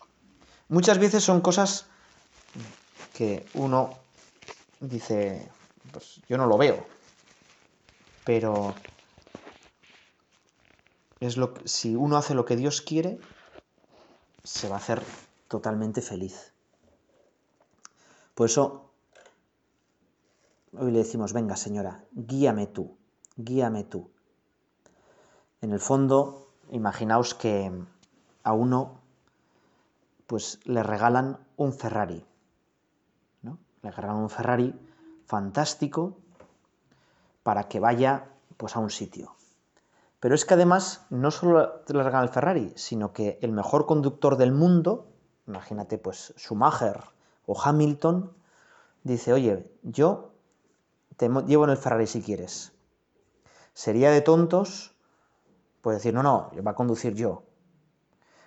Muchas 0.69 0.99
veces 0.99 1.25
son 1.25 1.41
cosas 1.41 1.87
que 3.15 3.45
uno 3.55 3.99
dice, 4.79 5.51
pues 5.91 6.21
yo 6.29 6.39
no 6.39 6.47
lo 6.47 6.57
veo, 6.57 6.87
pero 8.25 8.77
es 11.19 11.37
lo 11.37 11.53
que- 11.55 11.67
si 11.67 11.97
uno 11.97 12.17
hace 12.17 12.35
lo 12.35 12.45
que 12.45 12.55
Dios 12.55 12.83
quiere, 12.83 13.19
se 14.45 14.69
va 14.69 14.77
a 14.77 14.79
hacer 14.79 15.03
totalmente 15.49 16.01
feliz. 16.01 16.53
Por 18.37 18.47
eso 18.47 18.93
hoy 20.79 20.93
le 20.93 20.99
decimos, 20.99 21.33
venga 21.33 21.57
señora, 21.57 22.05
guíame 22.13 22.69
tú, 22.69 22.97
guíame 23.37 23.85
tú. 23.85 24.11
En 25.61 25.73
el 25.73 25.81
fondo, 25.81 26.49
imaginaos 26.71 27.35
que 27.35 27.71
a 28.43 28.53
uno 28.53 29.01
pues 30.27 30.61
le 30.65 30.83
regalan 30.83 31.39
un 31.57 31.73
Ferrari, 31.73 32.25
¿no? 33.43 33.59
Le 33.83 33.91
regalan 33.91 34.17
un 34.17 34.31
Ferrari 34.31 34.75
fantástico 35.25 36.17
para 37.43 37.69
que 37.69 37.81
vaya 37.81 38.29
pues 38.57 38.75
a 38.75 38.81
un 38.81 38.91
sitio. 38.91 39.35
Pero 40.19 40.35
es 40.35 40.45
que 40.45 40.55
además 40.55 41.07
no 41.11 41.31
solo 41.31 41.83
le 41.87 42.03
regalan 42.03 42.25
el 42.25 42.33
Ferrari, 42.33 42.73
sino 42.75 43.13
que 43.13 43.39
el 43.43 43.53
mejor 43.53 43.87
conductor 43.87 44.37
del 44.37 44.51
mundo, 44.51 45.07
imagínate 45.47 45.99
pues 45.99 46.35
Schumacher 46.37 47.01
o 47.47 47.61
Hamilton, 47.61 48.33
dice, 49.05 49.33
oye, 49.33 49.71
yo 49.83 50.33
te 51.17 51.29
llevo 51.47 51.65
en 51.65 51.71
el 51.71 51.77
Ferrari 51.77 52.07
si 52.07 52.23
quieres. 52.23 52.73
Sería 53.77 54.11
de 54.11 54.23
tontos 54.23 54.97
pues 55.83 55.99
decir, 55.99 56.15
no, 56.15 56.23
no, 56.23 56.51
va 56.67 56.71
a 56.71 56.75
conducir 56.75 57.13
yo. 57.13 57.43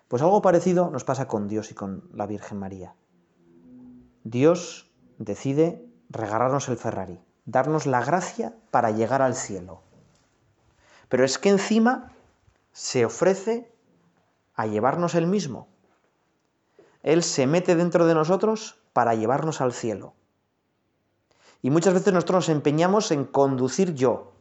Pues 0.07 0.23
algo 0.23 0.41
parecido 0.41 0.89
nos 0.89 1.03
pasa 1.03 1.27
con 1.27 1.47
Dios 1.47 1.69
y 1.69 1.75
con 1.75 2.09
la 2.15 2.25
Virgen 2.25 2.57
María. 2.57 2.95
Dios 4.23 4.89
decide 5.19 5.85
regalarnos 6.09 6.67
el 6.67 6.77
Ferrari, 6.77 7.21
darnos 7.45 7.85
la 7.85 8.03
gracia 8.03 8.55
para 8.71 8.89
llegar 8.89 9.21
al 9.21 9.35
cielo. 9.35 9.83
Pero 11.09 11.23
es 11.23 11.37
que 11.37 11.49
encima 11.49 12.11
se 12.71 13.05
ofrece 13.05 13.71
a 14.55 14.65
llevarnos 14.65 15.13
el 15.13 15.27
mismo. 15.27 15.67
Él 17.03 17.21
se 17.21 17.45
mete 17.45 17.75
dentro 17.75 18.07
de 18.07 18.15
nosotros 18.15 18.81
para 18.93 19.13
llevarnos 19.13 19.61
al 19.61 19.73
cielo. 19.73 20.15
Y 21.61 21.69
muchas 21.69 21.93
veces 21.93 22.13
nosotros 22.13 22.47
nos 22.47 22.49
empeñamos 22.49 23.11
en 23.11 23.25
conducir 23.25 23.93
yo, 23.93 24.33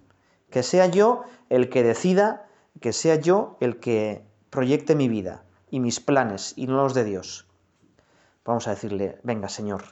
que 0.51 0.63
sea 0.63 0.87
yo 0.87 1.25
el 1.49 1.69
que 1.69 1.83
decida, 1.83 2.47
que 2.81 2.93
sea 2.93 3.17
yo 3.17 3.57
el 3.61 3.81
que 3.81 4.25
proyecte 4.51 4.95
mi 4.95 5.09
vida 5.09 5.45
y 5.71 5.81
mis 5.81 6.01
planes 6.01 6.55
y 6.57 6.67
no 6.67 6.77
los 6.77 6.95
de 6.95 7.05
Dios. 7.05 7.47
Vamos 8.45 8.67
a 8.67 8.71
decirle, 8.71 9.19
venga 9.23 9.49
Señor, 9.49 9.83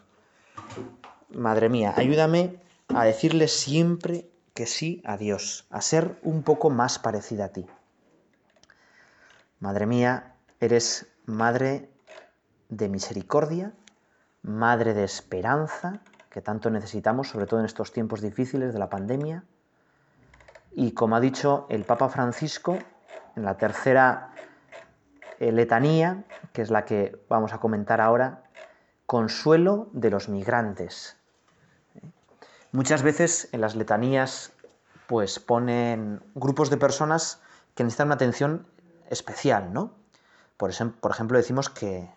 Madre 1.31 1.69
mía, 1.69 1.93
ayúdame 1.97 2.61
a 2.89 3.05
decirle 3.05 3.49
siempre 3.49 4.31
que 4.55 4.67
sí 4.67 5.03
a 5.05 5.17
Dios, 5.17 5.67
a 5.71 5.81
ser 5.81 6.19
un 6.23 6.43
poco 6.43 6.71
más 6.71 6.99
parecida 6.99 7.47
a 7.47 7.49
ti. 7.49 7.67
Madre 9.59 9.87
mía, 9.87 10.37
eres 10.61 11.09
madre 11.27 11.91
de 12.69 12.89
misericordia, 12.89 13.75
madre 14.43 14.95
de 14.95 15.05
esperanza, 15.05 16.01
que 16.31 16.41
tanto 16.41 16.71
necesitamos, 16.71 17.29
sobre 17.29 17.47
todo 17.47 17.61
en 17.61 17.67
estos 17.67 17.93
tiempos 17.93 18.21
difíciles 18.21 18.73
de 18.73 18.79
la 18.79 18.89
pandemia. 18.89 19.45
Y 20.79 20.93
como 20.93 21.17
ha 21.17 21.21
dicho 21.21 21.67
el 21.71 21.85
Papa 21.85 22.11
Francisco, 22.11 22.79
en 23.35 23.45
la 23.45 23.57
tercera 23.57 24.33
eh, 25.41 25.51
letanía, 25.51 26.25
que 26.53 26.61
es 26.61 26.71
la 26.71 26.85
que 26.85 27.19
vamos 27.31 27.55
a 27.55 27.59
comentar 27.59 28.03
ahora, 28.03 28.43
consuelo 29.07 29.89
de 29.93 30.11
los 30.11 30.29
migrantes. 30.29 31.17
Muchas 32.73 33.03
veces 33.03 33.49
en 33.53 33.63
las 33.63 33.75
letanías 33.75 34.53
pues 35.07 35.39
ponen 35.39 36.21
grupos 36.35 36.69
de 36.69 36.77
personas 36.77 37.41
que 37.75 37.83
necesitan 37.83 38.09
una 38.09 38.17
atención 38.17 38.67
especial, 39.09 39.73
¿no? 39.73 39.95
Por, 40.59 40.71
ejem- 40.71 40.93
por 40.93 41.11
ejemplo, 41.11 41.39
decimos 41.39 41.71
que, 41.71 42.11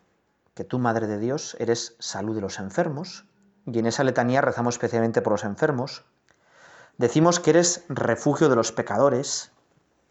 que 0.53 0.65
tú, 0.65 0.79
Madre 0.79 1.07
de 1.07 1.17
Dios, 1.17 1.55
eres 1.59 1.95
salud 1.99 2.35
de 2.35 2.41
los 2.41 2.59
enfermos, 2.59 3.25
y 3.65 3.79
en 3.79 3.85
esa 3.85 4.03
letanía 4.03 4.41
rezamos 4.41 4.75
especialmente 4.75 5.21
por 5.21 5.31
los 5.31 5.45
enfermos. 5.45 6.03
Decimos 6.99 7.39
que 7.39 7.51
eres 7.51 7.85
refugio 7.87 8.49
de 8.49 8.57
los 8.57 8.73
pecadores, 8.73 9.53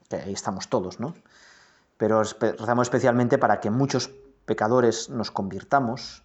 que 0.08 0.16
ahí 0.16 0.32
estamos 0.32 0.68
todos, 0.68 1.00
¿no? 1.00 1.14
Pero 1.98 2.22
rezamos 2.22 2.86
especialmente 2.86 3.36
para 3.36 3.60
que 3.60 3.70
muchos 3.70 4.10
pecadores 4.46 5.10
nos 5.10 5.30
convirtamos. 5.30 6.22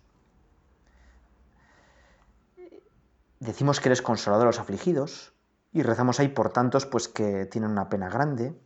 Decimos 3.41 3.81
que 3.81 3.89
eres 3.89 4.01
consolador 4.01 4.43
de 4.43 4.47
los 4.47 4.59
afligidos 4.59 5.33
y 5.73 5.83
rezamos 5.83 6.21
ahí 6.21 6.29
por 6.29 6.53
tantos 6.53 6.85
pues 6.85 7.09
que 7.09 7.45
tienen 7.45 7.69
una 7.69 7.89
pena 7.89 8.07
grande, 8.07 8.57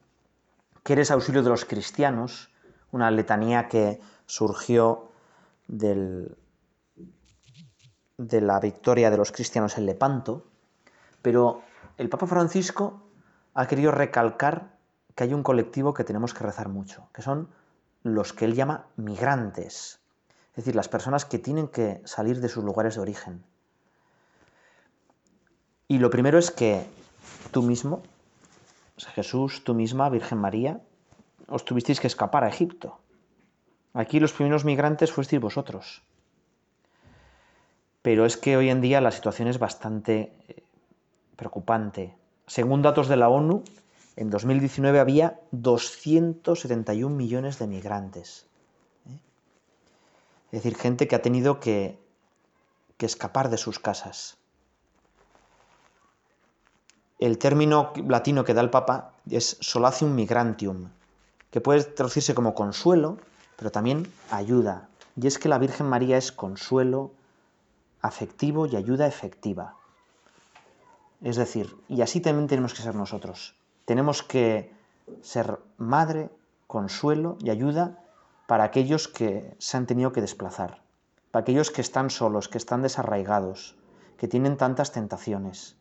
que 0.84 0.94
eres 0.94 1.10
auxilio 1.10 1.42
de 1.42 1.50
los 1.50 1.66
cristianos, 1.66 2.52
una 2.92 3.10
letanía 3.10 3.68
que 3.68 4.00
surgió 4.28 5.10
del, 5.68 6.38
de 8.20 8.42
la 8.42 8.60
victoria 8.60 9.10
de 9.10 9.18
los 9.18 9.32
cristianos 9.32 9.80
en 9.80 9.88
Lepanto, 9.88 10.46
pero 11.24 11.64
el 11.98 12.10
Papa 12.10 12.28
Francisco 12.28 13.02
ha 13.54 13.68
querido 13.68 13.92
recalcar 13.92 14.78
que 15.16 15.24
hay 15.24 15.34
un 15.34 15.44
colectivo 15.44 15.94
que 15.94 16.04
tenemos 16.04 16.34
que 16.34 16.44
rezar 16.44 16.70
mucho, 16.70 17.10
que 17.14 17.22
son 17.22 17.50
los 18.04 18.34
que 18.34 18.46
él 18.46 18.54
llama 18.54 18.86
migrantes, 18.96 20.00
es 20.52 20.56
decir, 20.58 20.76
las 20.76 20.88
personas 20.88 21.26
que 21.26 21.40
tienen 21.40 21.68
que 21.68 22.02
salir 22.06 22.40
de 22.40 22.50
sus 22.50 22.64
lugares 22.64 22.96
de 22.96 23.02
origen. 23.02 23.44
Y 25.88 25.98
lo 26.00 26.10
primero 26.10 26.38
es 26.38 26.52
que 26.52 26.86
tú 27.52 27.64
mismo, 27.64 28.04
Jesús, 29.16 29.64
tú 29.64 29.74
misma, 29.74 30.10
Virgen 30.10 30.38
María, 30.38 30.82
os 31.48 31.66
tuvisteis 31.66 32.00
que 32.00 32.08
escapar 32.08 32.44
a 32.44 32.50
Egipto. 32.50 33.00
Aquí 33.94 34.20
los 34.20 34.34
primeros 34.34 34.66
migrantes 34.66 35.12
fuisteis 35.12 35.42
vosotros. 35.42 36.04
Pero 38.02 38.26
es 38.26 38.38
que 38.38 38.58
hoy 38.58 38.70
en 38.70 38.82
día 38.82 39.02
la 39.02 39.12
situación 39.12 39.48
es 39.48 39.60
bastante 39.60 40.34
eh, 40.48 40.64
preocupante. 41.38 42.14
Según 42.48 42.82
datos 42.82 43.08
de 43.08 43.16
la 43.16 43.30
ONU, 43.30 43.64
en 44.18 44.30
2019 44.30 45.00
había 45.00 45.40
271 45.52 47.16
millones 47.16 47.60
de 47.60 47.68
migrantes. 47.68 48.46
¿eh? 49.06 49.20
Es 50.52 50.64
decir, 50.64 50.76
gente 50.76 51.08
que 51.08 51.16
ha 51.16 51.22
tenido 51.22 51.62
que, 51.62 51.98
que 52.98 53.06
escapar 53.06 53.50
de 53.50 53.58
sus 53.58 53.80
casas. 53.80 54.38
El 57.20 57.38
término 57.38 57.94
latino 58.08 58.44
que 58.44 58.54
da 58.54 58.62
el 58.62 58.70
Papa 58.70 59.14
es 59.30 59.58
solacium 59.62 60.14
migrantium, 60.14 60.90
que 61.52 61.62
puede 61.62 61.84
traducirse 61.84 62.36
como 62.36 62.54
consuelo, 62.54 63.18
pero 63.56 63.72
también 63.72 64.12
ayuda. 64.30 64.90
Y 65.20 65.28
es 65.28 65.40
que 65.40 65.50
la 65.50 65.58
Virgen 65.58 65.88
María 65.88 66.18
es 66.18 66.32
consuelo 66.32 67.12
afectivo 68.02 68.68
y 68.68 68.76
ayuda 68.76 69.08
efectiva. 69.08 69.77
Es 71.22 71.36
decir, 71.36 71.76
y 71.88 72.02
así 72.02 72.22
también 72.22 72.48
tenemos 72.48 72.74
que 72.74 72.82
ser 72.82 72.96
nosotros. 72.96 73.56
Tenemos 73.86 74.22
que 74.24 74.74
ser 75.22 75.60
madre, 75.78 76.30
consuelo 76.68 77.38
y 77.40 77.50
ayuda 77.50 78.04
para 78.48 78.66
aquellos 78.66 79.08
que 79.08 79.56
se 79.58 79.78
han 79.78 79.88
tenido 79.88 80.12
que 80.12 80.22
desplazar, 80.22 80.82
para 81.32 81.42
aquellos 81.42 81.72
que 81.72 81.82
están 81.82 82.10
solos, 82.10 82.48
que 82.50 82.58
están 82.58 82.82
desarraigados, 82.82 83.76
que 84.18 84.28
tienen 84.28 84.58
tantas 84.58 84.92
tentaciones. 84.92 85.76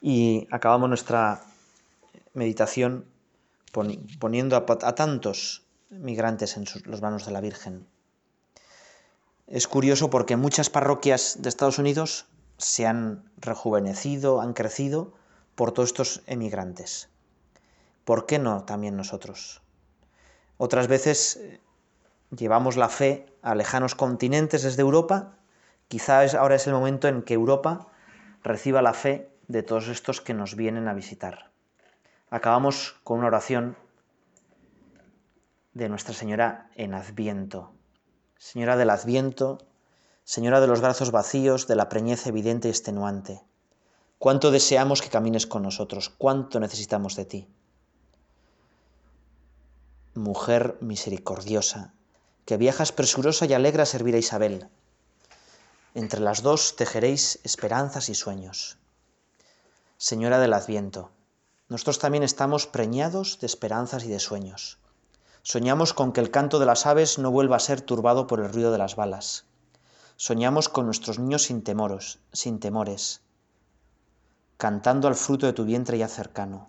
Y 0.00 0.48
acabamos 0.50 0.88
nuestra 0.88 1.42
meditación 2.32 3.04
poni- 3.72 4.18
poniendo 4.18 4.56
a, 4.56 4.64
tantos 4.94 5.66
migrantes 5.90 6.56
en 6.56 6.64
los 6.84 7.02
manos 7.02 7.26
de 7.26 7.32
la 7.32 7.40
Virgen. 7.40 7.86
Es 9.46 9.66
curioso 9.66 10.08
porque 10.10 10.36
muchas 10.36 10.70
parroquias 10.70 11.42
de 11.42 11.48
Estados 11.48 11.78
Unidos 11.78 12.26
se 12.60 12.86
han 12.86 13.24
rejuvenecido, 13.38 14.40
han 14.40 14.52
crecido 14.52 15.14
por 15.54 15.72
todos 15.72 15.88
estos 15.88 16.22
emigrantes. 16.26 17.08
¿Por 18.04 18.26
qué 18.26 18.38
no 18.38 18.64
también 18.64 18.96
nosotros? 18.96 19.62
Otras 20.56 20.88
veces 20.88 21.36
eh, 21.36 21.60
llevamos 22.30 22.76
la 22.76 22.88
fe 22.88 23.26
a 23.42 23.54
lejanos 23.54 23.94
continentes 23.94 24.62
desde 24.62 24.82
Europa. 24.82 25.38
Quizás 25.88 26.34
ahora 26.34 26.56
es 26.56 26.66
el 26.66 26.74
momento 26.74 27.08
en 27.08 27.22
que 27.22 27.34
Europa 27.34 27.88
reciba 28.42 28.82
la 28.82 28.94
fe 28.94 29.30
de 29.48 29.62
todos 29.62 29.88
estos 29.88 30.20
que 30.20 30.34
nos 30.34 30.54
vienen 30.54 30.86
a 30.86 30.94
visitar. 30.94 31.50
Acabamos 32.30 32.96
con 33.02 33.18
una 33.18 33.28
oración 33.28 33.76
de 35.72 35.88
Nuestra 35.88 36.14
Señora 36.14 36.70
en 36.74 36.94
Adviento. 36.94 37.72
Señora 38.36 38.76
del 38.76 38.90
Adviento, 38.90 39.58
Señora 40.34 40.60
de 40.60 40.68
los 40.68 40.80
brazos 40.80 41.10
vacíos, 41.10 41.66
de 41.66 41.74
la 41.74 41.88
preñez 41.88 42.24
evidente 42.28 42.68
y 42.68 42.70
extenuante. 42.70 43.42
Cuánto 44.20 44.52
deseamos 44.52 45.02
que 45.02 45.08
camines 45.08 45.48
con 45.48 45.64
nosotros, 45.64 46.08
cuánto 46.08 46.60
necesitamos 46.60 47.16
de 47.16 47.24
ti. 47.24 47.48
Mujer 50.14 50.76
misericordiosa, 50.80 51.94
que 52.44 52.58
viajas 52.58 52.92
presurosa 52.92 53.46
y 53.46 53.54
alegra 53.54 53.82
a 53.82 53.86
servir 53.86 54.14
a 54.14 54.18
Isabel. 54.18 54.68
Entre 55.94 56.20
las 56.20 56.42
dos 56.42 56.76
tejeréis 56.76 57.40
esperanzas 57.42 58.08
y 58.08 58.14
sueños. 58.14 58.78
Señora 59.96 60.38
del 60.38 60.52
Adviento, 60.52 61.10
nosotros 61.68 61.98
también 61.98 62.22
estamos 62.22 62.68
preñados 62.68 63.40
de 63.40 63.46
esperanzas 63.46 64.04
y 64.04 64.08
de 64.08 64.20
sueños. 64.20 64.78
Soñamos 65.42 65.92
con 65.92 66.12
que 66.12 66.20
el 66.20 66.30
canto 66.30 66.60
de 66.60 66.66
las 66.66 66.86
aves 66.86 67.18
no 67.18 67.32
vuelva 67.32 67.56
a 67.56 67.58
ser 67.58 67.80
turbado 67.80 68.28
por 68.28 68.38
el 68.38 68.52
ruido 68.52 68.70
de 68.70 68.78
las 68.78 68.94
balas. 68.94 69.49
Soñamos 70.22 70.68
con 70.68 70.84
nuestros 70.84 71.18
niños 71.18 71.44
sin 71.44 71.62
temoros, 71.62 72.18
sin 72.30 72.60
temores, 72.60 73.22
cantando 74.58 75.08
al 75.08 75.14
fruto 75.14 75.46
de 75.46 75.54
tu 75.54 75.64
vientre 75.64 75.96
ya 75.96 76.08
cercano. 76.08 76.68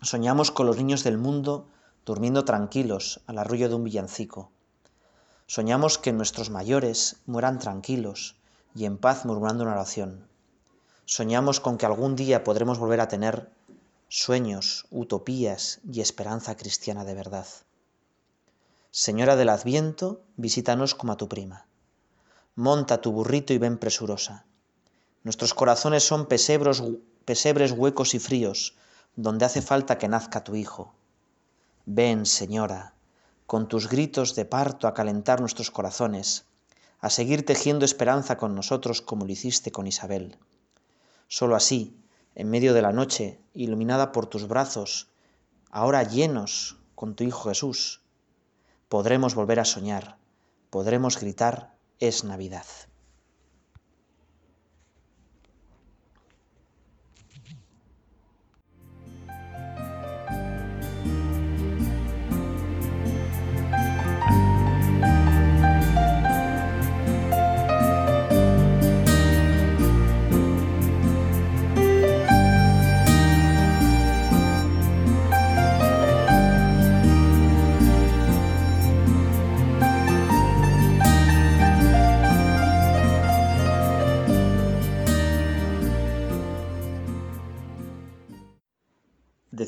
Soñamos 0.00 0.50
con 0.50 0.66
los 0.66 0.78
niños 0.78 1.04
del 1.04 1.18
mundo 1.18 1.66
durmiendo 2.06 2.46
tranquilos 2.46 3.20
al 3.26 3.36
arrullo 3.36 3.68
de 3.68 3.74
un 3.74 3.84
villancico. 3.84 4.50
Soñamos 5.46 5.98
que 5.98 6.14
nuestros 6.14 6.48
mayores 6.48 7.16
mueran 7.26 7.58
tranquilos 7.58 8.34
y 8.74 8.86
en 8.86 8.96
paz 8.96 9.26
murmurando 9.26 9.64
una 9.64 9.74
oración. 9.74 10.26
Soñamos 11.04 11.60
con 11.60 11.76
que 11.76 11.84
algún 11.84 12.16
día 12.16 12.44
podremos 12.44 12.78
volver 12.78 13.02
a 13.02 13.08
tener 13.08 13.50
sueños, 14.08 14.86
utopías 14.90 15.80
y 15.92 16.00
esperanza 16.00 16.56
cristiana 16.56 17.04
de 17.04 17.12
verdad. 17.12 17.46
Señora 18.90 19.36
del 19.36 19.50
Adviento, 19.50 20.22
visítanos 20.38 20.94
como 20.94 21.12
a 21.12 21.18
tu 21.18 21.28
prima. 21.28 21.66
Monta 22.56 23.00
tu 23.00 23.10
burrito 23.10 23.52
y 23.52 23.58
ven 23.58 23.78
presurosa. 23.78 24.44
Nuestros 25.24 25.54
corazones 25.54 26.04
son 26.04 26.26
pesebres 26.26 27.72
huecos 27.72 28.14
y 28.14 28.18
fríos, 28.18 28.76
donde 29.16 29.44
hace 29.44 29.60
falta 29.60 29.98
que 29.98 30.08
nazca 30.08 30.44
tu 30.44 30.54
Hijo. 30.54 30.94
Ven, 31.86 32.26
Señora, 32.26 32.94
con 33.46 33.68
tus 33.68 33.88
gritos 33.88 34.34
de 34.36 34.44
parto 34.44 34.86
a 34.86 34.94
calentar 34.94 35.40
nuestros 35.40 35.70
corazones, 35.70 36.44
a 37.00 37.10
seguir 37.10 37.44
tejiendo 37.44 37.84
esperanza 37.84 38.36
con 38.38 38.54
nosotros 38.54 39.02
como 39.02 39.26
lo 39.26 39.32
hiciste 39.32 39.72
con 39.72 39.86
Isabel. 39.86 40.38
Solo 41.28 41.56
así, 41.56 41.96
en 42.34 42.50
medio 42.50 42.72
de 42.72 42.82
la 42.82 42.92
noche, 42.92 43.40
iluminada 43.52 44.12
por 44.12 44.26
tus 44.26 44.48
brazos, 44.48 45.08
ahora 45.70 46.04
llenos 46.04 46.78
con 46.94 47.16
tu 47.16 47.24
Hijo 47.24 47.48
Jesús, 47.48 48.00
podremos 48.88 49.34
volver 49.34 49.60
a 49.60 49.64
soñar, 49.64 50.18
podremos 50.70 51.18
gritar, 51.18 51.73
es 52.00 52.24
Navidad. 52.24 52.66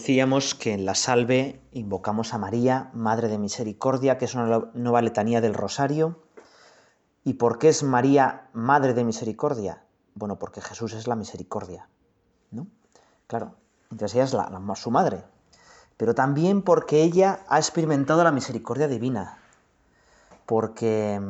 Decíamos 0.07 0.55
que 0.55 0.73
en 0.73 0.87
la 0.87 0.95
salve 0.95 1.61
invocamos 1.73 2.33
a 2.33 2.38
María, 2.38 2.92
Madre 2.95 3.27
de 3.27 3.38
Misericordia, 3.38 4.19
que 4.19 4.27
es 4.27 4.37
una 4.37 4.71
nueva 4.73 5.03
letanía 5.03 5.40
del 5.40 5.53
Rosario. 5.53 6.23
¿Y 7.25 7.35
por 7.35 7.59
qué 7.59 7.71
es 7.71 7.83
María, 7.83 8.49
Madre 8.53 8.95
de 8.95 9.03
Misericordia? 9.03 9.83
Bueno, 10.14 10.38
porque 10.38 10.61
Jesús 10.61 10.92
es 10.92 11.09
la 11.09 11.16
misericordia. 11.16 11.88
¿no? 12.53 12.69
Claro, 13.27 13.57
entonces 13.90 14.14
ella 14.14 14.23
es 14.23 14.33
la, 14.33 14.77
su 14.77 14.92
madre. 14.92 15.25
Pero 15.97 16.14
también 16.14 16.62
porque 16.62 17.03
ella 17.03 17.40
ha 17.49 17.59
experimentado 17.59 18.23
la 18.23 18.31
misericordia 18.31 18.87
divina. 18.87 19.38
Porque 20.47 21.21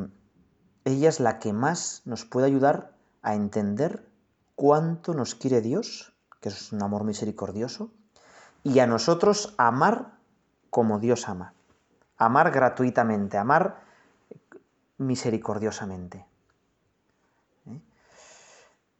ella 0.85 1.09
es 1.09 1.19
la 1.19 1.39
que 1.39 1.51
más 1.51 2.03
nos 2.05 2.25
puede 2.25 2.45
ayudar 2.45 2.93
a 3.23 3.33
entender 3.33 4.07
cuánto 4.53 5.15
nos 5.15 5.33
quiere 5.33 5.61
Dios, 5.61 6.13
que 6.41 6.49
es 6.49 6.71
un 6.71 6.83
amor 6.83 7.05
misericordioso, 7.05 7.89
y 8.67 8.79
a 8.79 8.85
nosotros 8.85 9.53
amar 9.57 10.17
como 10.69 10.99
Dios 10.99 11.29
ama. 11.29 11.53
Amar 12.17 12.51
gratuitamente, 12.51 13.37
amar 13.37 13.77
misericordiosamente. 14.97 16.25
¿Eh? 17.67 17.79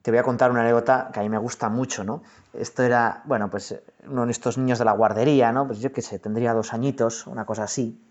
Te 0.02 0.12
voy 0.12 0.20
a 0.20 0.24
contar 0.24 0.52
una 0.52 0.62
anécdota 0.62 1.10
que 1.12 1.20
a 1.20 1.24
mí 1.24 1.28
me 1.28 1.38
gusta 1.38 1.68
mucho, 1.68 2.06
¿no? 2.06 2.24
Esto 2.54 2.84
era, 2.84 3.24
bueno, 3.26 3.50
pues 3.50 3.78
uno 4.06 4.26
de 4.26 4.32
estos 4.32 4.58
niños 4.58 4.80
de 4.80 4.86
la 4.86 4.94
guardería, 4.94 5.52
¿no? 5.52 5.68
Pues 5.68 5.80
yo 5.80 5.92
qué 5.92 6.02
sé, 6.02 6.18
tendría 6.18 6.54
dos 6.54 6.74
añitos, 6.74 7.28
una 7.28 7.46
cosa 7.46 7.64
así. 7.64 8.02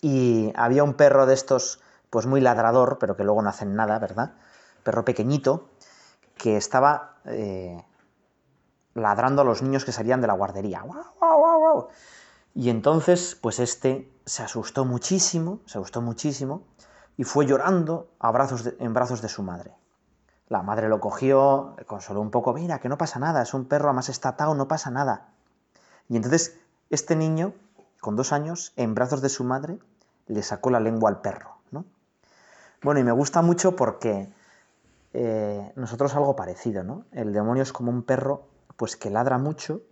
Y 0.00 0.52
había 0.54 0.84
un 0.84 0.94
perro 0.94 1.26
de 1.26 1.34
estos, 1.34 1.80
pues 2.10 2.26
muy 2.26 2.40
ladrador, 2.40 2.98
pero 3.00 3.16
que 3.16 3.24
luego 3.24 3.42
no 3.42 3.48
hacen 3.48 3.74
nada, 3.74 3.98
¿verdad? 3.98 4.34
Perro 4.84 5.04
pequeñito, 5.04 5.68
que 6.36 6.56
estaba 6.56 7.16
eh, 7.24 7.84
ladrando 8.94 9.42
a 9.42 9.44
los 9.44 9.62
niños 9.62 9.84
que 9.84 9.92
salían 9.92 10.20
de 10.20 10.26
la 10.26 10.34
guardería. 10.34 10.84
Y 12.54 12.70
entonces, 12.70 13.38
pues 13.40 13.60
este 13.60 14.10
se 14.24 14.42
asustó 14.42 14.84
muchísimo, 14.84 15.60
se 15.66 15.78
asustó 15.78 16.00
muchísimo, 16.00 16.64
y 17.16 17.24
fue 17.24 17.46
llorando 17.46 18.08
en 18.78 18.94
brazos 18.94 19.22
de 19.22 19.28
su 19.28 19.42
madre. 19.42 19.74
La 20.48 20.62
madre 20.62 20.88
lo 20.88 21.00
cogió, 21.00 21.74
le 21.78 21.84
consoló 21.84 22.20
un 22.20 22.30
poco, 22.30 22.52
mira, 22.52 22.80
que 22.80 22.88
no 22.88 22.98
pasa 22.98 23.20
nada, 23.20 23.42
es 23.42 23.54
un 23.54 23.66
perro 23.66 23.88
además 23.88 24.08
estatado, 24.08 24.54
no 24.54 24.66
pasa 24.66 24.90
nada. 24.90 25.28
Y 26.08 26.16
entonces 26.16 26.58
este 26.90 27.14
niño, 27.14 27.52
con 28.00 28.16
dos 28.16 28.32
años, 28.32 28.72
en 28.76 28.94
brazos 28.94 29.22
de 29.22 29.28
su 29.28 29.44
madre, 29.44 29.78
le 30.26 30.42
sacó 30.42 30.70
la 30.70 30.80
lengua 30.80 31.08
al 31.08 31.20
perro. 31.20 31.56
¿no? 31.70 31.84
Bueno, 32.82 32.98
y 33.00 33.04
me 33.04 33.12
gusta 33.12 33.42
mucho 33.42 33.76
porque 33.76 34.32
eh, 35.12 35.72
nosotros 35.76 36.16
algo 36.16 36.34
parecido, 36.34 36.82
¿no? 36.82 37.04
El 37.12 37.32
demonio 37.32 37.62
es 37.62 37.72
como 37.72 37.92
un 37.92 38.02
perro 38.02 38.49
pues 38.80 38.96
que 38.96 39.10
ladra 39.10 39.36
mucho, 39.36 39.82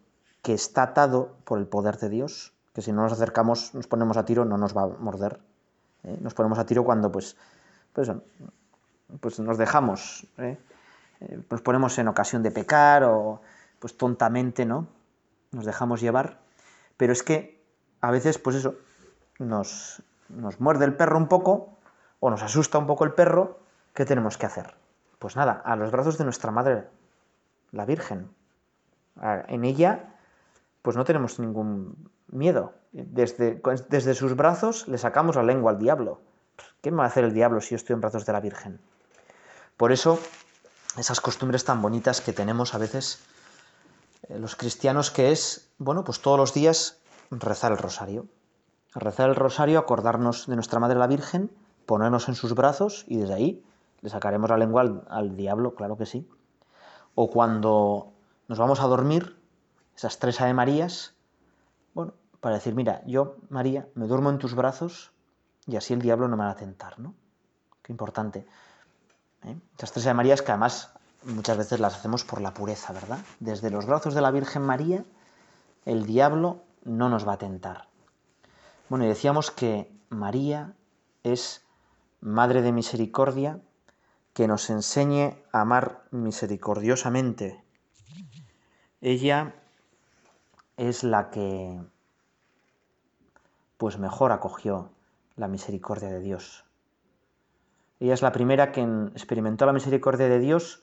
que 0.40 0.54
está 0.54 0.82
atado 0.82 1.36
por 1.44 1.58
el 1.58 1.66
poder 1.66 1.98
de 1.98 2.08
Dios, 2.08 2.54
que 2.72 2.80
si 2.80 2.90
no 2.90 3.02
nos 3.02 3.12
acercamos, 3.12 3.74
nos 3.74 3.86
ponemos 3.86 4.16
a 4.16 4.24
tiro, 4.24 4.46
no 4.46 4.56
nos 4.56 4.74
va 4.74 4.84
a 4.84 4.86
morder. 4.86 5.40
¿eh? 6.04 6.16
Nos 6.22 6.32
ponemos 6.32 6.58
a 6.58 6.64
tiro 6.64 6.84
cuando 6.84 7.12
pues, 7.12 7.36
pues, 7.92 8.10
pues 9.20 9.40
nos 9.40 9.58
dejamos, 9.58 10.26
¿eh? 10.38 10.56
¿eh? 11.20 11.42
nos 11.50 11.60
ponemos 11.60 11.98
en 11.98 12.08
ocasión 12.08 12.42
de 12.42 12.50
pecar 12.50 13.04
o 13.04 13.42
pues 13.78 13.98
tontamente, 13.98 14.64
¿no? 14.64 14.86
Nos 15.52 15.66
dejamos 15.66 16.00
llevar. 16.00 16.38
Pero 16.96 17.12
es 17.12 17.22
que 17.22 17.62
a 18.00 18.10
veces, 18.10 18.38
pues 18.38 18.56
eso, 18.56 18.76
nos, 19.38 20.02
nos 20.30 20.60
muerde 20.60 20.86
el 20.86 20.96
perro 20.96 21.18
un 21.18 21.28
poco 21.28 21.76
o 22.20 22.30
nos 22.30 22.42
asusta 22.42 22.78
un 22.78 22.86
poco 22.86 23.04
el 23.04 23.12
perro, 23.12 23.58
¿qué 23.92 24.06
tenemos 24.06 24.38
que 24.38 24.46
hacer? 24.46 24.76
Pues 25.18 25.36
nada, 25.36 25.60
a 25.62 25.76
los 25.76 25.90
brazos 25.90 26.16
de 26.16 26.24
nuestra 26.24 26.50
madre, 26.50 26.88
la 27.70 27.84
Virgen, 27.84 28.30
en 29.22 29.64
ella, 29.64 30.14
pues 30.82 30.96
no 30.96 31.04
tenemos 31.04 31.38
ningún 31.38 32.10
miedo. 32.28 32.74
Desde, 32.92 33.60
desde 33.88 34.14
sus 34.14 34.34
brazos 34.36 34.88
le 34.88 34.98
sacamos 34.98 35.36
la 35.36 35.42
lengua 35.42 35.72
al 35.72 35.78
diablo. 35.78 36.20
¿Qué 36.80 36.90
me 36.90 36.98
va 36.98 37.04
a 37.04 37.08
hacer 37.08 37.24
el 37.24 37.34
diablo 37.34 37.60
si 37.60 37.70
yo 37.70 37.76
estoy 37.76 37.94
en 37.94 38.00
brazos 38.00 38.24
de 38.24 38.32
la 38.32 38.40
Virgen? 38.40 38.80
Por 39.76 39.92
eso, 39.92 40.18
esas 40.96 41.20
costumbres 41.20 41.64
tan 41.64 41.82
bonitas 41.82 42.20
que 42.20 42.32
tenemos 42.32 42.74
a 42.74 42.78
veces 42.78 43.20
eh, 44.28 44.38
los 44.38 44.56
cristianos, 44.56 45.10
que 45.10 45.30
es, 45.30 45.70
bueno, 45.78 46.04
pues 46.04 46.20
todos 46.20 46.38
los 46.38 46.54
días 46.54 47.00
rezar 47.30 47.72
el 47.72 47.78
rosario. 47.78 48.26
Rezar 48.94 49.28
el 49.28 49.36
rosario, 49.36 49.78
acordarnos 49.78 50.46
de 50.46 50.54
nuestra 50.54 50.80
Madre 50.80 50.98
la 50.98 51.06
Virgen, 51.06 51.50
ponernos 51.86 52.28
en 52.28 52.34
sus 52.34 52.54
brazos 52.54 53.04
y 53.06 53.18
desde 53.18 53.34
ahí 53.34 53.64
le 54.00 54.10
sacaremos 54.10 54.50
la 54.50 54.56
lengua 54.56 54.82
al, 54.82 55.02
al 55.08 55.36
diablo, 55.36 55.74
claro 55.74 55.96
que 55.96 56.06
sí. 56.06 56.28
O 57.14 57.30
cuando 57.30 58.12
nos 58.48 58.58
vamos 58.58 58.80
a 58.80 58.86
dormir, 58.86 59.38
esas 59.94 60.18
tres 60.18 60.40
Ave 60.40 60.54
Marías, 60.54 61.14
bueno, 61.92 62.14
para 62.40 62.56
decir, 62.56 62.74
mira, 62.74 63.02
yo, 63.06 63.36
María, 63.50 63.88
me 63.94 64.06
duermo 64.06 64.30
en 64.30 64.38
tus 64.38 64.54
brazos 64.54 65.12
y 65.66 65.76
así 65.76 65.92
el 65.92 66.00
diablo 66.00 66.28
no 66.28 66.36
me 66.36 66.44
va 66.44 66.50
a 66.50 66.56
tentar, 66.56 66.98
¿no? 66.98 67.14
Qué 67.82 67.92
importante. 67.92 68.46
¿eh? 69.44 69.56
Esas 69.76 69.92
tres 69.92 70.06
Ave 70.06 70.14
Marías 70.14 70.40
que 70.40 70.52
además 70.52 70.92
muchas 71.24 71.58
veces 71.58 71.78
las 71.78 71.96
hacemos 71.96 72.24
por 72.24 72.40
la 72.40 72.54
pureza, 72.54 72.92
¿verdad? 72.92 73.18
Desde 73.38 73.70
los 73.70 73.86
brazos 73.86 74.14
de 74.14 74.22
la 74.22 74.30
Virgen 74.30 74.62
María, 74.62 75.04
el 75.84 76.06
diablo 76.06 76.62
no 76.84 77.10
nos 77.10 77.28
va 77.28 77.34
a 77.34 77.38
tentar. 77.38 77.88
Bueno, 78.88 79.04
y 79.04 79.08
decíamos 79.08 79.50
que 79.50 79.92
María 80.08 80.74
es 81.22 81.66
Madre 82.20 82.62
de 82.62 82.72
Misericordia, 82.72 83.60
que 84.32 84.48
nos 84.48 84.70
enseñe 84.70 85.36
a 85.52 85.60
amar 85.60 86.04
misericordiosamente 86.10 87.62
ella 89.00 89.54
es 90.76 91.04
la 91.04 91.30
que 91.30 91.80
pues 93.76 93.98
mejor 93.98 94.32
acogió 94.32 94.90
la 95.36 95.48
misericordia 95.48 96.08
de 96.08 96.20
Dios. 96.20 96.64
Ella 98.00 98.14
es 98.14 98.22
la 98.22 98.32
primera 98.32 98.72
que 98.72 98.82
experimentó 99.12 99.66
la 99.66 99.72
misericordia 99.72 100.28
de 100.28 100.38
Dios 100.38 100.82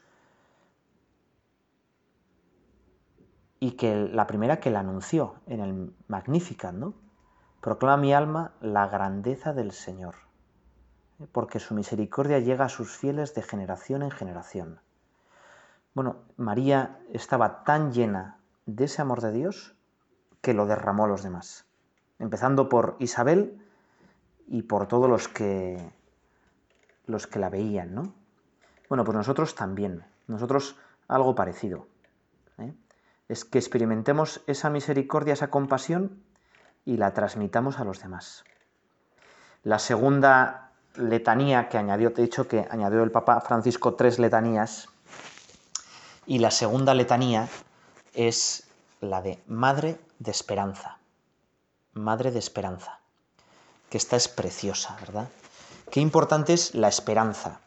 y 3.59 3.71
que 3.71 3.95
la 3.95 4.27
primera 4.27 4.59
que 4.59 4.69
la 4.69 4.79
anunció 4.79 5.35
en 5.47 5.59
el 5.59 5.95
Magnificat, 6.07 6.73
¿no? 6.73 6.93
Proclama 7.61 7.97
mi 7.97 8.13
alma 8.13 8.53
la 8.61 8.87
grandeza 8.87 9.53
del 9.53 9.71
Señor, 9.71 10.15
porque 11.31 11.59
su 11.59 11.73
misericordia 11.73 12.39
llega 12.39 12.65
a 12.65 12.69
sus 12.69 12.95
fieles 12.95 13.33
de 13.33 13.41
generación 13.41 14.03
en 14.03 14.11
generación. 14.11 14.79
Bueno, 15.95 16.17
María 16.35 16.99
estaba 17.13 17.63
tan 17.63 17.93
llena 17.93 18.37
de 18.65 18.83
ese 18.83 19.01
amor 19.01 19.21
de 19.21 19.31
Dios 19.31 19.75
que 20.41 20.53
lo 20.53 20.65
derramó 20.65 21.05
a 21.05 21.07
los 21.07 21.23
demás, 21.23 21.65
empezando 22.19 22.67
por 22.67 22.97
Isabel 22.99 23.65
y 24.45 24.63
por 24.63 24.87
todos 24.87 25.09
los 25.09 25.29
que 25.29 25.93
los 27.07 27.27
que 27.27 27.39
la 27.39 27.49
veían, 27.49 27.95
¿no? 27.95 28.13
Bueno, 28.89 29.05
pues 29.05 29.15
nosotros 29.15 29.55
también, 29.55 30.03
nosotros 30.27 30.75
algo 31.07 31.33
parecido. 31.33 31.87
¿eh? 32.57 32.73
Es 33.29 33.45
que 33.45 33.57
experimentemos 33.57 34.43
esa 34.47 34.69
misericordia, 34.69 35.33
esa 35.33 35.49
compasión 35.49 36.23
y 36.83 36.97
la 36.97 37.13
transmitamos 37.13 37.79
a 37.79 37.85
los 37.85 38.01
demás. 38.01 38.43
La 39.63 39.79
segunda 39.79 40.71
letanía 40.95 41.69
que 41.69 41.77
añadió, 41.77 42.11
te 42.11 42.21
he 42.21 42.25
dicho 42.25 42.47
que 42.47 42.67
añadió 42.69 43.01
el 43.01 43.11
Papa 43.11 43.39
Francisco 43.39 43.95
tres 43.95 44.19
letanías, 44.19 44.89
y 46.27 46.39
la 46.39 46.51
segunda 46.51 46.93
letanía 46.93 47.49
es 48.13 48.63
la 49.01 49.21
de 49.21 49.41
Madre 49.47 49.99
de 50.19 50.31
Esperanza. 50.31 50.97
Madre 51.93 52.31
de 52.31 52.39
Esperanza. 52.39 52.99
Que 53.89 53.97
esta 53.97 54.15
es 54.15 54.27
preciosa, 54.27 54.97
¿verdad? 54.99 55.29
Qué 55.91 55.99
importante 55.99 56.53
es 56.53 56.73
la 56.73 56.87
esperanza. 56.87 57.61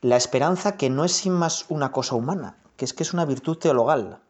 La 0.00 0.16
esperanza 0.16 0.76
que 0.76 0.90
no 0.90 1.04
es 1.04 1.12
sin 1.12 1.32
más 1.32 1.66
una 1.68 1.90
cosa 1.90 2.14
humana, 2.14 2.56
que 2.76 2.84
es 2.84 2.92
que 2.92 3.02
es 3.02 3.12
una 3.12 3.24
virtud 3.24 3.58
teologal. 3.58 4.20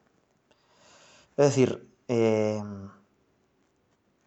Es 1.37 1.47
decir, 1.47 1.93
eh, 2.09 2.63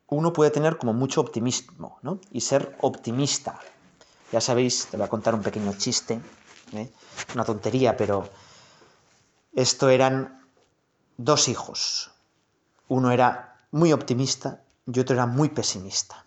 uno 0.08 0.34
puede 0.34 0.52
tener 0.52 0.78
como 0.78 0.94
mucho 0.94 1.22
optimismo, 1.22 1.98
¿no? 2.02 2.20
Y 2.32 2.42
ser 2.42 2.78
optimista. 2.82 3.60
Ya 4.32 4.42
sabéis, 4.42 4.88
te 4.88 4.98
voy 4.98 5.06
a 5.06 5.10
contar 5.10 5.34
un 5.34 5.42
pequeño 5.42 5.74
chiste, 5.74 6.20
¿eh? 6.74 6.92
una 7.34 7.46
tontería, 7.46 7.98
pero 7.98 8.30
esto 9.54 9.90
eran 9.90 10.46
dos 11.18 11.48
hijos. 11.48 12.12
Uno 12.88 13.12
era 13.12 13.58
muy 13.72 13.94
optimista 13.94 14.62
y 14.86 15.00
otro 15.00 15.16
era 15.16 15.26
muy 15.26 15.50
pesimista 15.50 16.26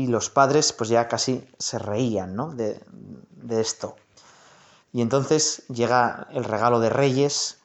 y 0.00 0.06
los 0.06 0.30
padres 0.30 0.72
pues 0.72 0.88
ya 0.88 1.08
casi 1.08 1.46
se 1.58 1.78
reían 1.78 2.34
¿no? 2.34 2.54
de, 2.54 2.80
esto. 3.50 3.96
Y 4.92 5.02
entonces 5.02 5.64
llega 5.68 6.26
el 6.30 6.44
regalo 6.44 6.80
de 6.80 6.88
Reyes 6.88 7.58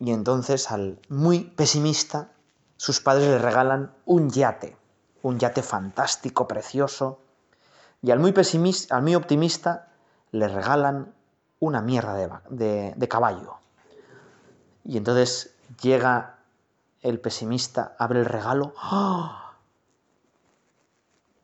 y 0.00 0.10
entonces 0.10 0.70
al 0.70 0.98
muy 1.10 1.40
pesimista 1.40 2.32
sus 2.78 3.00
padres 3.00 3.28
le 3.28 3.38
regalan 3.38 3.92
un 4.06 4.30
yate, 4.30 4.74
un 5.20 5.38
yate 5.38 5.62
fantástico, 5.62 6.48
precioso, 6.48 7.20
y 8.00 8.10
al 8.10 8.18
muy, 8.18 8.32
pesimista, 8.32 8.96
al 8.96 9.02
muy 9.02 9.14
optimista 9.14 9.88
le 10.32 10.48
regalan 10.48 11.14
una 11.60 11.82
mierda 11.82 12.42
de 12.48 13.08
caballo. 13.08 13.61
Y 14.84 14.96
entonces 14.96 15.54
llega 15.80 16.36
el 17.02 17.20
pesimista, 17.20 17.94
abre 17.98 18.20
el 18.20 18.26
regalo, 18.26 18.74
¡oh! 18.90 19.42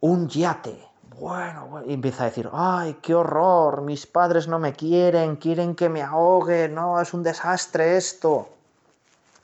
un 0.00 0.28
yate. 0.28 0.86
Bueno, 1.18 1.82
y 1.84 1.94
empieza 1.94 2.22
a 2.22 2.26
decir, 2.26 2.48
ay, 2.52 2.98
qué 3.02 3.14
horror, 3.14 3.82
mis 3.82 4.06
padres 4.06 4.46
no 4.46 4.60
me 4.60 4.72
quieren, 4.72 5.34
quieren 5.36 5.74
que 5.74 5.88
me 5.88 6.02
ahogue, 6.02 6.68
no, 6.68 7.00
es 7.00 7.12
un 7.12 7.24
desastre 7.24 7.96
esto. 7.96 8.50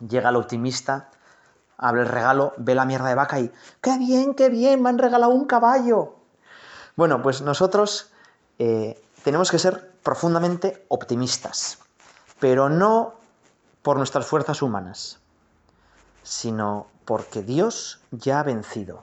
Llega 0.08 0.28
el 0.28 0.36
optimista, 0.36 1.08
abre 1.76 2.02
el 2.02 2.08
regalo, 2.08 2.52
ve 2.58 2.76
la 2.76 2.84
mierda 2.84 3.08
de 3.08 3.16
vaca 3.16 3.40
y, 3.40 3.52
qué 3.80 3.98
bien, 3.98 4.34
qué 4.34 4.50
bien, 4.50 4.82
me 4.82 4.90
han 4.90 4.98
regalado 4.98 5.32
un 5.32 5.46
caballo. 5.46 6.14
Bueno, 6.94 7.22
pues 7.22 7.42
nosotros 7.42 8.12
eh, 8.60 9.02
tenemos 9.24 9.50
que 9.50 9.58
ser 9.58 9.90
profundamente 10.04 10.84
optimistas, 10.88 11.78
pero 12.38 12.68
no 12.68 13.14
por 13.84 13.98
nuestras 13.98 14.26
fuerzas 14.26 14.62
humanas, 14.62 15.20
sino 16.24 16.88
porque 17.04 17.42
Dios 17.42 18.00
ya 18.10 18.40
ha 18.40 18.42
vencido 18.42 19.00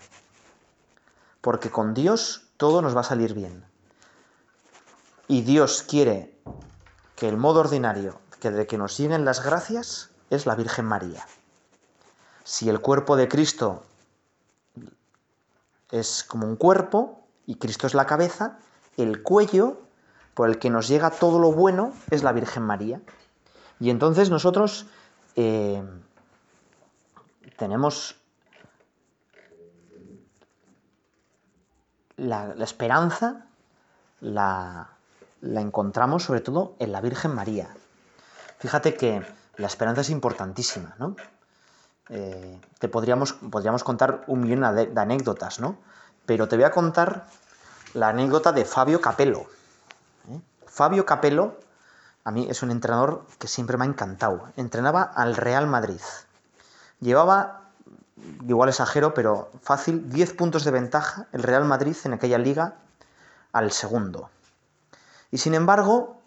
porque 1.42 1.72
con 1.72 1.94
Dios 1.94 2.44
todo 2.58 2.82
nos 2.82 2.96
va 2.96 3.02
a 3.02 3.06
salir 3.06 3.34
bien. 3.34 3.66
Y 5.28 5.42
Dios 5.42 5.84
quiere 5.84 6.38
que 7.16 7.28
el 7.28 7.38
modo 7.38 7.62
ordinario 7.62 8.20
que 8.40 8.52
de 8.52 8.68
que 8.68 8.78
nos 8.78 8.98
lleguen 8.98 9.26
las 9.26 9.44
gracias 9.44 10.10
es 10.30 10.46
la 10.46 10.56
Virgen 10.56 10.86
María. 10.86 11.26
Si 12.44 12.70
el 12.70 12.80
cuerpo 12.80 13.16
de 13.16 13.28
Cristo 13.28 13.84
es 15.92 16.24
como 16.24 16.48
un 16.48 16.56
cuerpo 16.56 17.24
y 17.46 17.56
Cristo 17.56 17.86
es 17.86 17.94
la 17.94 18.06
cabeza, 18.06 18.58
el 18.98 19.22
cuello 19.22 19.82
por 20.34 20.50
el 20.50 20.58
que 20.58 20.70
nos 20.70 20.88
llega 20.88 21.12
todo 21.12 21.40
lo 21.40 21.52
bueno 21.52 21.94
es 22.10 22.24
la 22.24 22.32
Virgen 22.32 22.64
María. 22.64 23.02
Y 23.82 23.90
entonces 23.90 24.30
nosotros 24.30 24.86
eh, 25.36 25.84
tenemos 27.58 28.16
la, 32.16 32.54
esperanza 32.60 33.48
la, 34.20 34.88
encontramos 35.42 36.24
sobre 36.24 36.42
todo 36.42 36.76
en 36.78 36.92
la 36.92 37.02
Virgen 37.02 37.34
María. 37.34 37.70
Fíjate 38.60 38.94
que 38.94 39.26
la 39.58 39.66
esperanza 39.66 40.02
es 40.02 40.12
importantísima, 40.12 40.94
¿no? 41.00 41.16
Eh, 42.10 42.62
te 42.78 42.88
podríamos, 42.88 43.34
podríamos 43.34 43.84
contar 43.84 44.24
un 44.28 44.42
millón 44.42 44.76
de, 44.76 44.92
anécdotas, 44.96 45.60
¿no? 45.60 45.78
Pero 46.28 46.48
te 46.48 46.56
voy 46.56 46.66
a 46.66 46.72
contar 46.72 47.26
la 47.96 48.10
anécdota 48.10 48.52
de 48.52 48.64
Fabio 48.64 49.02
Capello. 49.02 49.48
¿eh? 50.30 50.40
Fabio 50.68 51.04
Capello, 51.04 51.58
a 52.24 52.32
mí 52.32 52.48
es 52.50 52.62
un 52.62 52.72
entrenador 52.72 53.26
que 53.40 53.48
siempre 53.48 53.78
me 53.78 53.86
ha 53.86 53.88
encantado. 53.88 54.50
Entrenaba 54.56 55.04
al 55.04 55.36
Real 55.36 55.68
Madrid. 55.68 56.02
Llevaba 57.00 57.62
igual 58.48 58.70
exagero, 58.70 59.14
pero 59.14 59.50
fácil, 59.62 60.10
10 60.10 60.34
puntos 60.34 60.64
de 60.64 60.72
ventaja 60.72 61.28
el 61.32 61.44
Real 61.44 61.66
Madrid 61.66 61.96
en 62.04 62.14
aquella 62.14 62.38
liga 62.38 62.76
al 63.52 63.72
segundo. 63.72 64.30
Y 65.32 65.38
sin 65.40 65.56
embargo, 65.56 66.18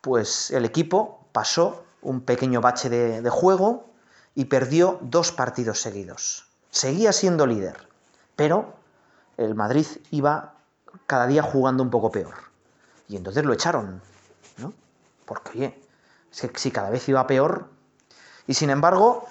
pues 0.00 0.50
el 0.50 0.64
equipo 0.64 1.26
pasó 1.32 1.84
un 2.00 2.22
pequeño 2.22 2.60
bache 2.60 2.88
de, 2.88 3.20
de 3.20 3.30
juego 3.30 3.86
y 4.34 4.46
perdió 4.46 4.98
dos 5.02 5.32
partidos 5.32 5.80
seguidos. 5.80 6.46
Seguía 6.70 7.12
siendo 7.12 7.46
líder, 7.46 7.88
pero 8.36 8.74
el 9.36 9.54
Madrid 9.54 9.86
iba 10.10 10.54
cada 11.06 11.26
día 11.26 11.42
jugando 11.42 11.82
un 11.82 11.90
poco 11.90 12.10
peor. 12.10 12.34
Y 13.08 13.16
entonces 13.16 13.44
lo 13.44 13.52
echaron, 13.52 14.00
¿no? 14.58 14.72
Porque, 15.24 15.50
oye, 15.50 15.82
es 16.32 16.40
que 16.50 16.58
si 16.58 16.70
cada 16.70 16.90
vez 16.90 17.08
iba 17.08 17.26
peor. 17.26 17.68
Y 18.46 18.54
sin 18.54 18.70
embargo, 18.70 19.26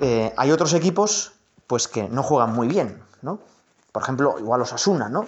eh, 0.00 0.32
hay 0.36 0.50
otros 0.52 0.74
equipos 0.74 1.32
pues 1.66 1.86
que 1.86 2.08
no 2.08 2.22
juegan 2.22 2.54
muy 2.54 2.66
bien, 2.66 3.02
¿no? 3.22 3.40
Por 3.92 4.02
ejemplo, 4.02 4.38
igual 4.38 4.60
los 4.60 4.72
Asuna, 4.72 5.08
¿no? 5.08 5.26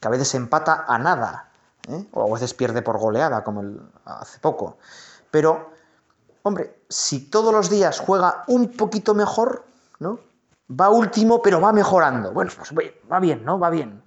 Que 0.00 0.08
a 0.08 0.10
veces 0.10 0.34
empata 0.34 0.84
a 0.86 0.98
nada, 0.98 1.48
¿eh? 1.88 2.06
o 2.12 2.28
a 2.28 2.34
veces 2.34 2.54
pierde 2.54 2.82
por 2.82 2.98
goleada, 2.98 3.44
como 3.44 3.62
hace 4.04 4.38
poco. 4.40 4.78
Pero, 5.30 5.70
hombre, 6.42 6.82
si 6.88 7.30
todos 7.30 7.52
los 7.52 7.70
días 7.70 8.00
juega 8.00 8.44
un 8.48 8.72
poquito 8.72 9.14
mejor, 9.14 9.64
¿no? 9.98 10.18
Va 10.68 10.90
último, 10.90 11.40
pero 11.40 11.60
va 11.60 11.72
mejorando. 11.72 12.32
Bueno, 12.32 12.50
pues 12.56 12.72
va 13.10 13.20
bien, 13.20 13.44
¿no? 13.44 13.58
Va 13.58 13.70
bien. 13.70 14.02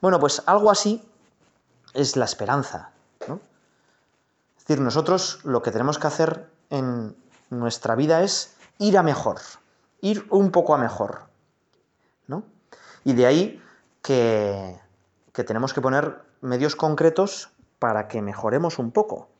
Bueno, 0.00 0.18
pues 0.18 0.42
algo 0.46 0.70
así 0.70 1.08
es 1.94 2.16
la 2.16 2.24
esperanza. 2.24 2.91
Es 4.62 4.68
decir, 4.68 4.80
nosotros 4.80 5.40
lo 5.42 5.60
que 5.60 5.72
tenemos 5.72 5.98
que 5.98 6.06
hacer 6.06 6.46
en 6.70 7.16
nuestra 7.50 7.96
vida 7.96 8.22
es 8.22 8.54
ir 8.78 8.96
a 8.96 9.02
mejor, 9.02 9.40
ir 10.00 10.24
un 10.30 10.52
poco 10.52 10.72
a 10.72 10.78
mejor. 10.78 11.22
¿no? 12.28 12.44
Y 13.02 13.14
de 13.14 13.26
ahí 13.26 13.62
que, 14.02 14.78
tenemos 15.32 15.74
que 15.74 15.80
poner 15.80 16.16
medios 16.42 16.76
concretos 16.76 17.50
para 17.80 18.06
que 18.06 18.22
mejoremos 18.22 18.78
un 18.78 18.92
poco. 18.92 19.30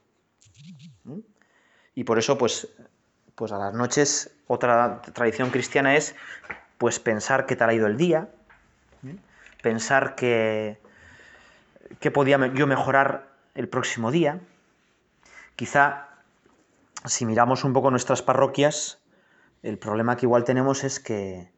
Y 1.95 2.03
por 2.03 2.19
eso, 2.19 2.37
pues, 2.37 2.67
pues 3.37 3.53
a 3.53 3.59
las 3.59 3.75
noches, 3.75 4.35
otra 4.49 5.03
tradición 5.13 5.51
cristiana 5.51 5.95
es 5.95 6.17
pues 6.79 6.99
pensar 6.99 7.47
qué 7.47 7.55
tal 7.55 7.71
ha 7.71 7.75
ido 7.75 7.87
el 7.87 7.97
día, 7.97 8.29
pensar 9.63 10.17
que, 10.17 10.81
que 12.01 12.11
podía 12.11 12.53
yo 12.55 12.67
mejorar 12.67 13.29
el 13.55 13.69
próximo 13.69 14.11
día. 14.11 14.41
Quizá, 15.57 16.09
si 17.05 17.27
miramos 17.27 17.65
un 17.65 17.73
poco 17.73 17.91
nuestras 17.91 18.23
parroquias, 18.23 18.99
El 19.63 19.79
problema 19.79 20.17
que 20.17 20.27
igual 20.27 20.43
tenemos 20.43 20.83
es 20.83 20.99
que 20.99 21.53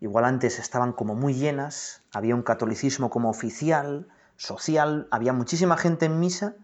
igual 0.00 0.26
antes 0.26 0.58
estaban 0.58 0.92
como 0.92 1.14
muy 1.14 1.32
llenas, 1.32 2.02
había 2.12 2.34
un 2.34 2.42
catolicismo 2.42 3.08
como 3.08 3.30
oficial, 3.30 4.08
social, 4.36 5.08
había 5.10 5.32
muchísima 5.32 5.78
gente 5.78 6.04
en 6.04 6.20
misa 6.20 6.54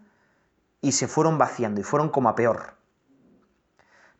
y 0.81 0.91
se 0.91 1.07
fueron 1.07 1.39
vaciando 1.39 1.81
y 1.81 1.83
fueron 1.83 2.09
como 2.09 2.29
a 2.29 2.35
peor. 2.35 2.75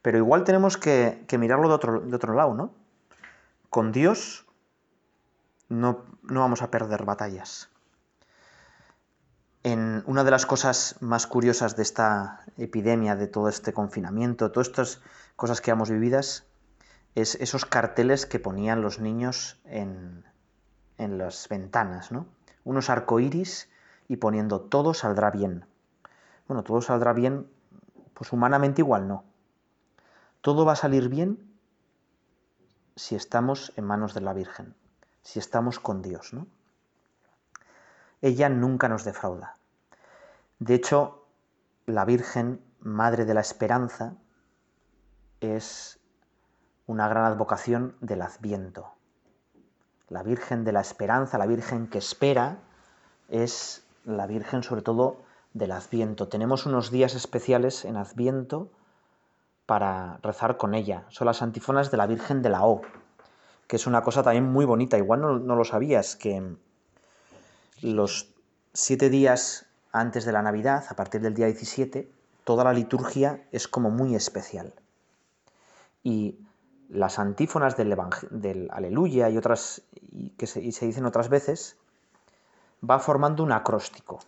Pero 0.02 0.17
igual 0.17 0.43
tenemos 0.43 0.78
que, 0.78 1.26
mirarlo 1.38 1.67
de 1.67 1.76
otro, 1.76 1.99
de 2.02 2.15
otro 2.15 2.34
lado, 2.34 2.56
¿no? 2.56 2.73
Con 3.69 3.91
Dios 3.91 4.47
no, 5.69 6.06
no 6.23 6.39
vamos 6.39 6.63
a 6.63 6.71
perder 6.71 7.06
batallas. 7.06 7.69
Una 9.65 10.26
de 10.26 10.32
las 10.32 10.45
cosas 10.45 10.97
más 10.99 11.26
curiosas 11.26 11.78
de 11.78 11.84
esta 11.84 12.41
epidemia, 12.58 13.15
de 13.15 13.28
todo 13.28 13.47
este 13.47 13.71
confinamiento, 13.71 14.52
todas 14.52 14.67
estas 14.67 15.02
cosas 15.38 15.62
que 15.62 15.71
hemos 15.71 15.89
vividas, 15.89 16.45
es 17.15 17.36
esos 17.36 17.65
carteles 17.65 18.26
que 18.26 18.39
ponían 18.39 18.82
los 18.82 18.99
niños 18.99 19.62
en, 19.63 20.26
en 20.97 21.17
las 21.17 21.47
ventanas, 21.47 22.12
¿no? 22.12 22.26
Unos 22.65 22.89
arcoíris 22.89 23.69
y 24.10 24.17
poniendo 24.17 24.60
todo 24.60 24.93
saldrá 24.93 25.32
bien. 25.32 25.65
Bueno, 26.47 26.63
todo 26.63 26.82
saldrá 26.82 27.13
bien, 27.13 27.47
pues 28.13 28.34
humanamente 28.34 28.82
igual 28.82 29.08
no. 29.08 29.23
Todo 30.41 30.65
va 30.65 30.73
a 30.73 30.78
salir 30.78 31.08
bien 31.08 31.39
si 32.97 33.15
estamos 33.15 33.71
en 33.78 33.86
manos 33.86 34.13
de 34.13 34.21
la 34.21 34.34
Virgen, 34.34 34.76
si 35.21 35.39
estamos 35.39 35.80
con 35.80 36.02
Dios, 36.02 36.34
¿no? 36.34 36.47
Ella 38.23 38.47
nunca 38.47 38.88
nos 38.88 39.03
defrauda. 39.03 39.57
De 40.59 40.75
hecho, 40.75 41.25
la 41.86 42.05
Virgen, 42.05 42.62
Madre 42.79 43.25
de 43.25 43.33
la 43.33 43.41
Esperanza, 43.41 44.13
es 45.41 45.99
una 46.88 47.09
gran 47.09 47.25
advocación 47.25 47.97
del 47.99 48.21
Adviento. 48.21 48.93
La 50.07 50.23
Virgen 50.23 50.63
de 50.63 50.71
la 50.71 50.79
Esperanza, 50.79 51.38
la 51.38 51.45
Virgen 51.45 51.88
que 51.88 51.97
espera, 51.97 52.59
es 53.27 53.86
la 54.05 54.25
Virgen 54.25 54.63
sobre 54.63 54.83
todo 54.83 55.17
del 55.53 55.73
Adviento. 55.73 56.29
Tenemos 56.29 56.65
unos 56.65 56.91
días 56.91 57.15
especiales 57.15 57.83
en 57.83 57.97
Adviento 57.97 58.69
para 59.65 60.19
rezar 60.23 60.55
con 60.55 60.75
ella. 60.75 61.03
Son 61.09 61.27
las 61.27 61.41
antífonas 61.41 61.91
de 61.91 61.97
la 61.97 62.07
Virgen 62.07 62.41
de 62.41 62.49
la 62.49 62.65
O, 62.65 62.83
que 63.67 63.75
es 63.75 63.86
una 63.86 64.01
cosa 64.01 64.23
también 64.23 64.49
muy 64.49 64.63
bonita. 64.63 64.97
Igual 64.97 65.19
no, 65.19 65.39
no 65.39 65.57
lo 65.57 65.65
sabías, 65.65 66.15
que 66.15 66.55
los 67.83 68.33
siete 68.73 69.09
días 69.09 69.67
antes 69.91 70.25
de 70.25 70.31
la 70.31 70.41
Navidad, 70.41 70.85
a 70.89 70.95
partir 70.95 71.21
del 71.21 71.33
día 71.33 71.45
17, 71.45 72.09
toda 72.43 72.63
la 72.63 72.73
liturgia 72.73 73.45
es 73.51 73.67
como 73.67 73.91
muy 73.91 74.15
especial. 74.15 74.73
Y 76.01 76.39
las 76.89 77.19
antífonas 77.19 77.77
del, 77.77 78.69
Aleluya 78.71 79.29
y 79.29 79.37
otras 79.37 79.83
que 80.37 80.47
se, 80.47 80.61
y 80.61 80.71
se 80.71 80.85
dicen 80.85 81.05
otras 81.05 81.29
veces, 81.29 81.77
va 82.87 82.99
formando 82.99 83.43
un 83.43 83.51
acróstico 83.51 84.19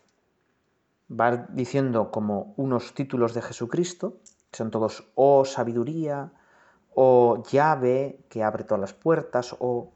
va 1.09 1.45
diciendo 1.49 2.11
como 2.11 2.53
unos 2.57 2.93
títulos 2.93 3.33
de 3.33 3.41
Jesucristo, 3.41 4.17
que 4.51 4.57
son 4.57 4.71
todos 4.71 5.07
oh, 5.15 5.45
sabiduría, 5.45 6.31
o 6.93 7.37
oh, 7.37 7.43
llave 7.43 8.19
que 8.29 8.43
abre 8.43 8.63
todas 8.63 8.81
las 8.81 8.93
puertas, 8.93 9.55
o... 9.59 9.91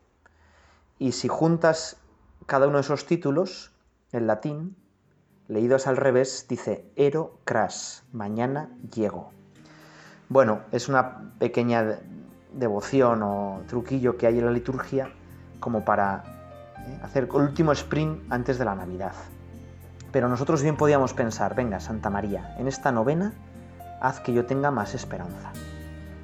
Y 0.97 1.13
si 1.13 1.29
juntas 1.29 1.97
cada 2.49 2.67
uno 2.67 2.77
de 2.77 2.81
esos 2.81 3.05
títulos 3.05 3.71
en 4.12 4.25
latín, 4.25 4.75
leídos 5.47 5.85
al 5.85 5.97
revés, 5.97 6.47
dice 6.49 6.91
ero 6.95 7.39
cras, 7.45 8.03
mañana 8.12 8.71
llego. 8.93 9.29
Bueno, 10.29 10.62
es 10.71 10.89
una 10.89 11.31
pequeña 11.38 11.99
devoción 12.51 13.21
o 13.21 13.62
truquillo 13.67 14.17
que 14.17 14.25
hay 14.25 14.39
en 14.39 14.45
la 14.45 14.51
liturgia 14.51 15.13
como 15.59 15.85
para 15.85 16.23
eh, 16.88 16.99
hacer 17.03 17.25
el 17.25 17.35
último 17.35 17.71
sprint 17.71 18.19
antes 18.31 18.57
de 18.57 18.65
la 18.65 18.73
Navidad. 18.73 19.13
Pero 20.12 20.27
nosotros 20.27 20.63
bien 20.63 20.75
podíamos 20.75 21.13
pensar, 21.13 21.53
venga, 21.53 21.79
Santa 21.79 22.09
María, 22.09 22.55
en 22.57 22.67
esta 22.67 22.91
novena, 22.91 23.31
haz 24.01 24.21
que 24.21 24.33
yo 24.33 24.47
tenga 24.47 24.71
más 24.71 24.95
esperanza. 24.95 25.51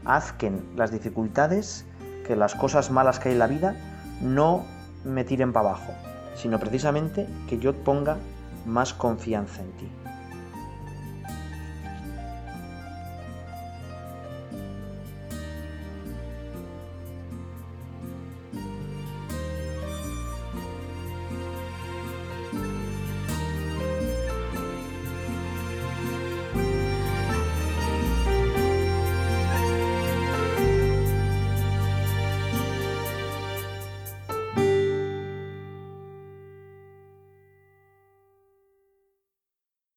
Haz 0.05 0.33
que 0.33 0.51
las 0.75 0.89
dificultades, 0.89 1.85
que 2.25 2.35
las 2.35 2.55
cosas 2.55 2.89
malas 2.89 3.19
que 3.19 3.29
hay 3.29 3.33
en 3.33 3.39
la 3.39 3.47
vida, 3.47 3.75
no 4.21 4.65
me 5.03 5.23
tiren 5.23 5.53
para 5.53 5.69
abajo, 5.69 5.93
sino 6.35 6.59
precisamente 6.59 7.27
que 7.47 7.57
yo 7.57 7.73
ponga 7.73 8.17
más 8.65 8.93
confianza 8.93 9.61
en 9.61 9.71
ti. 9.73 10.04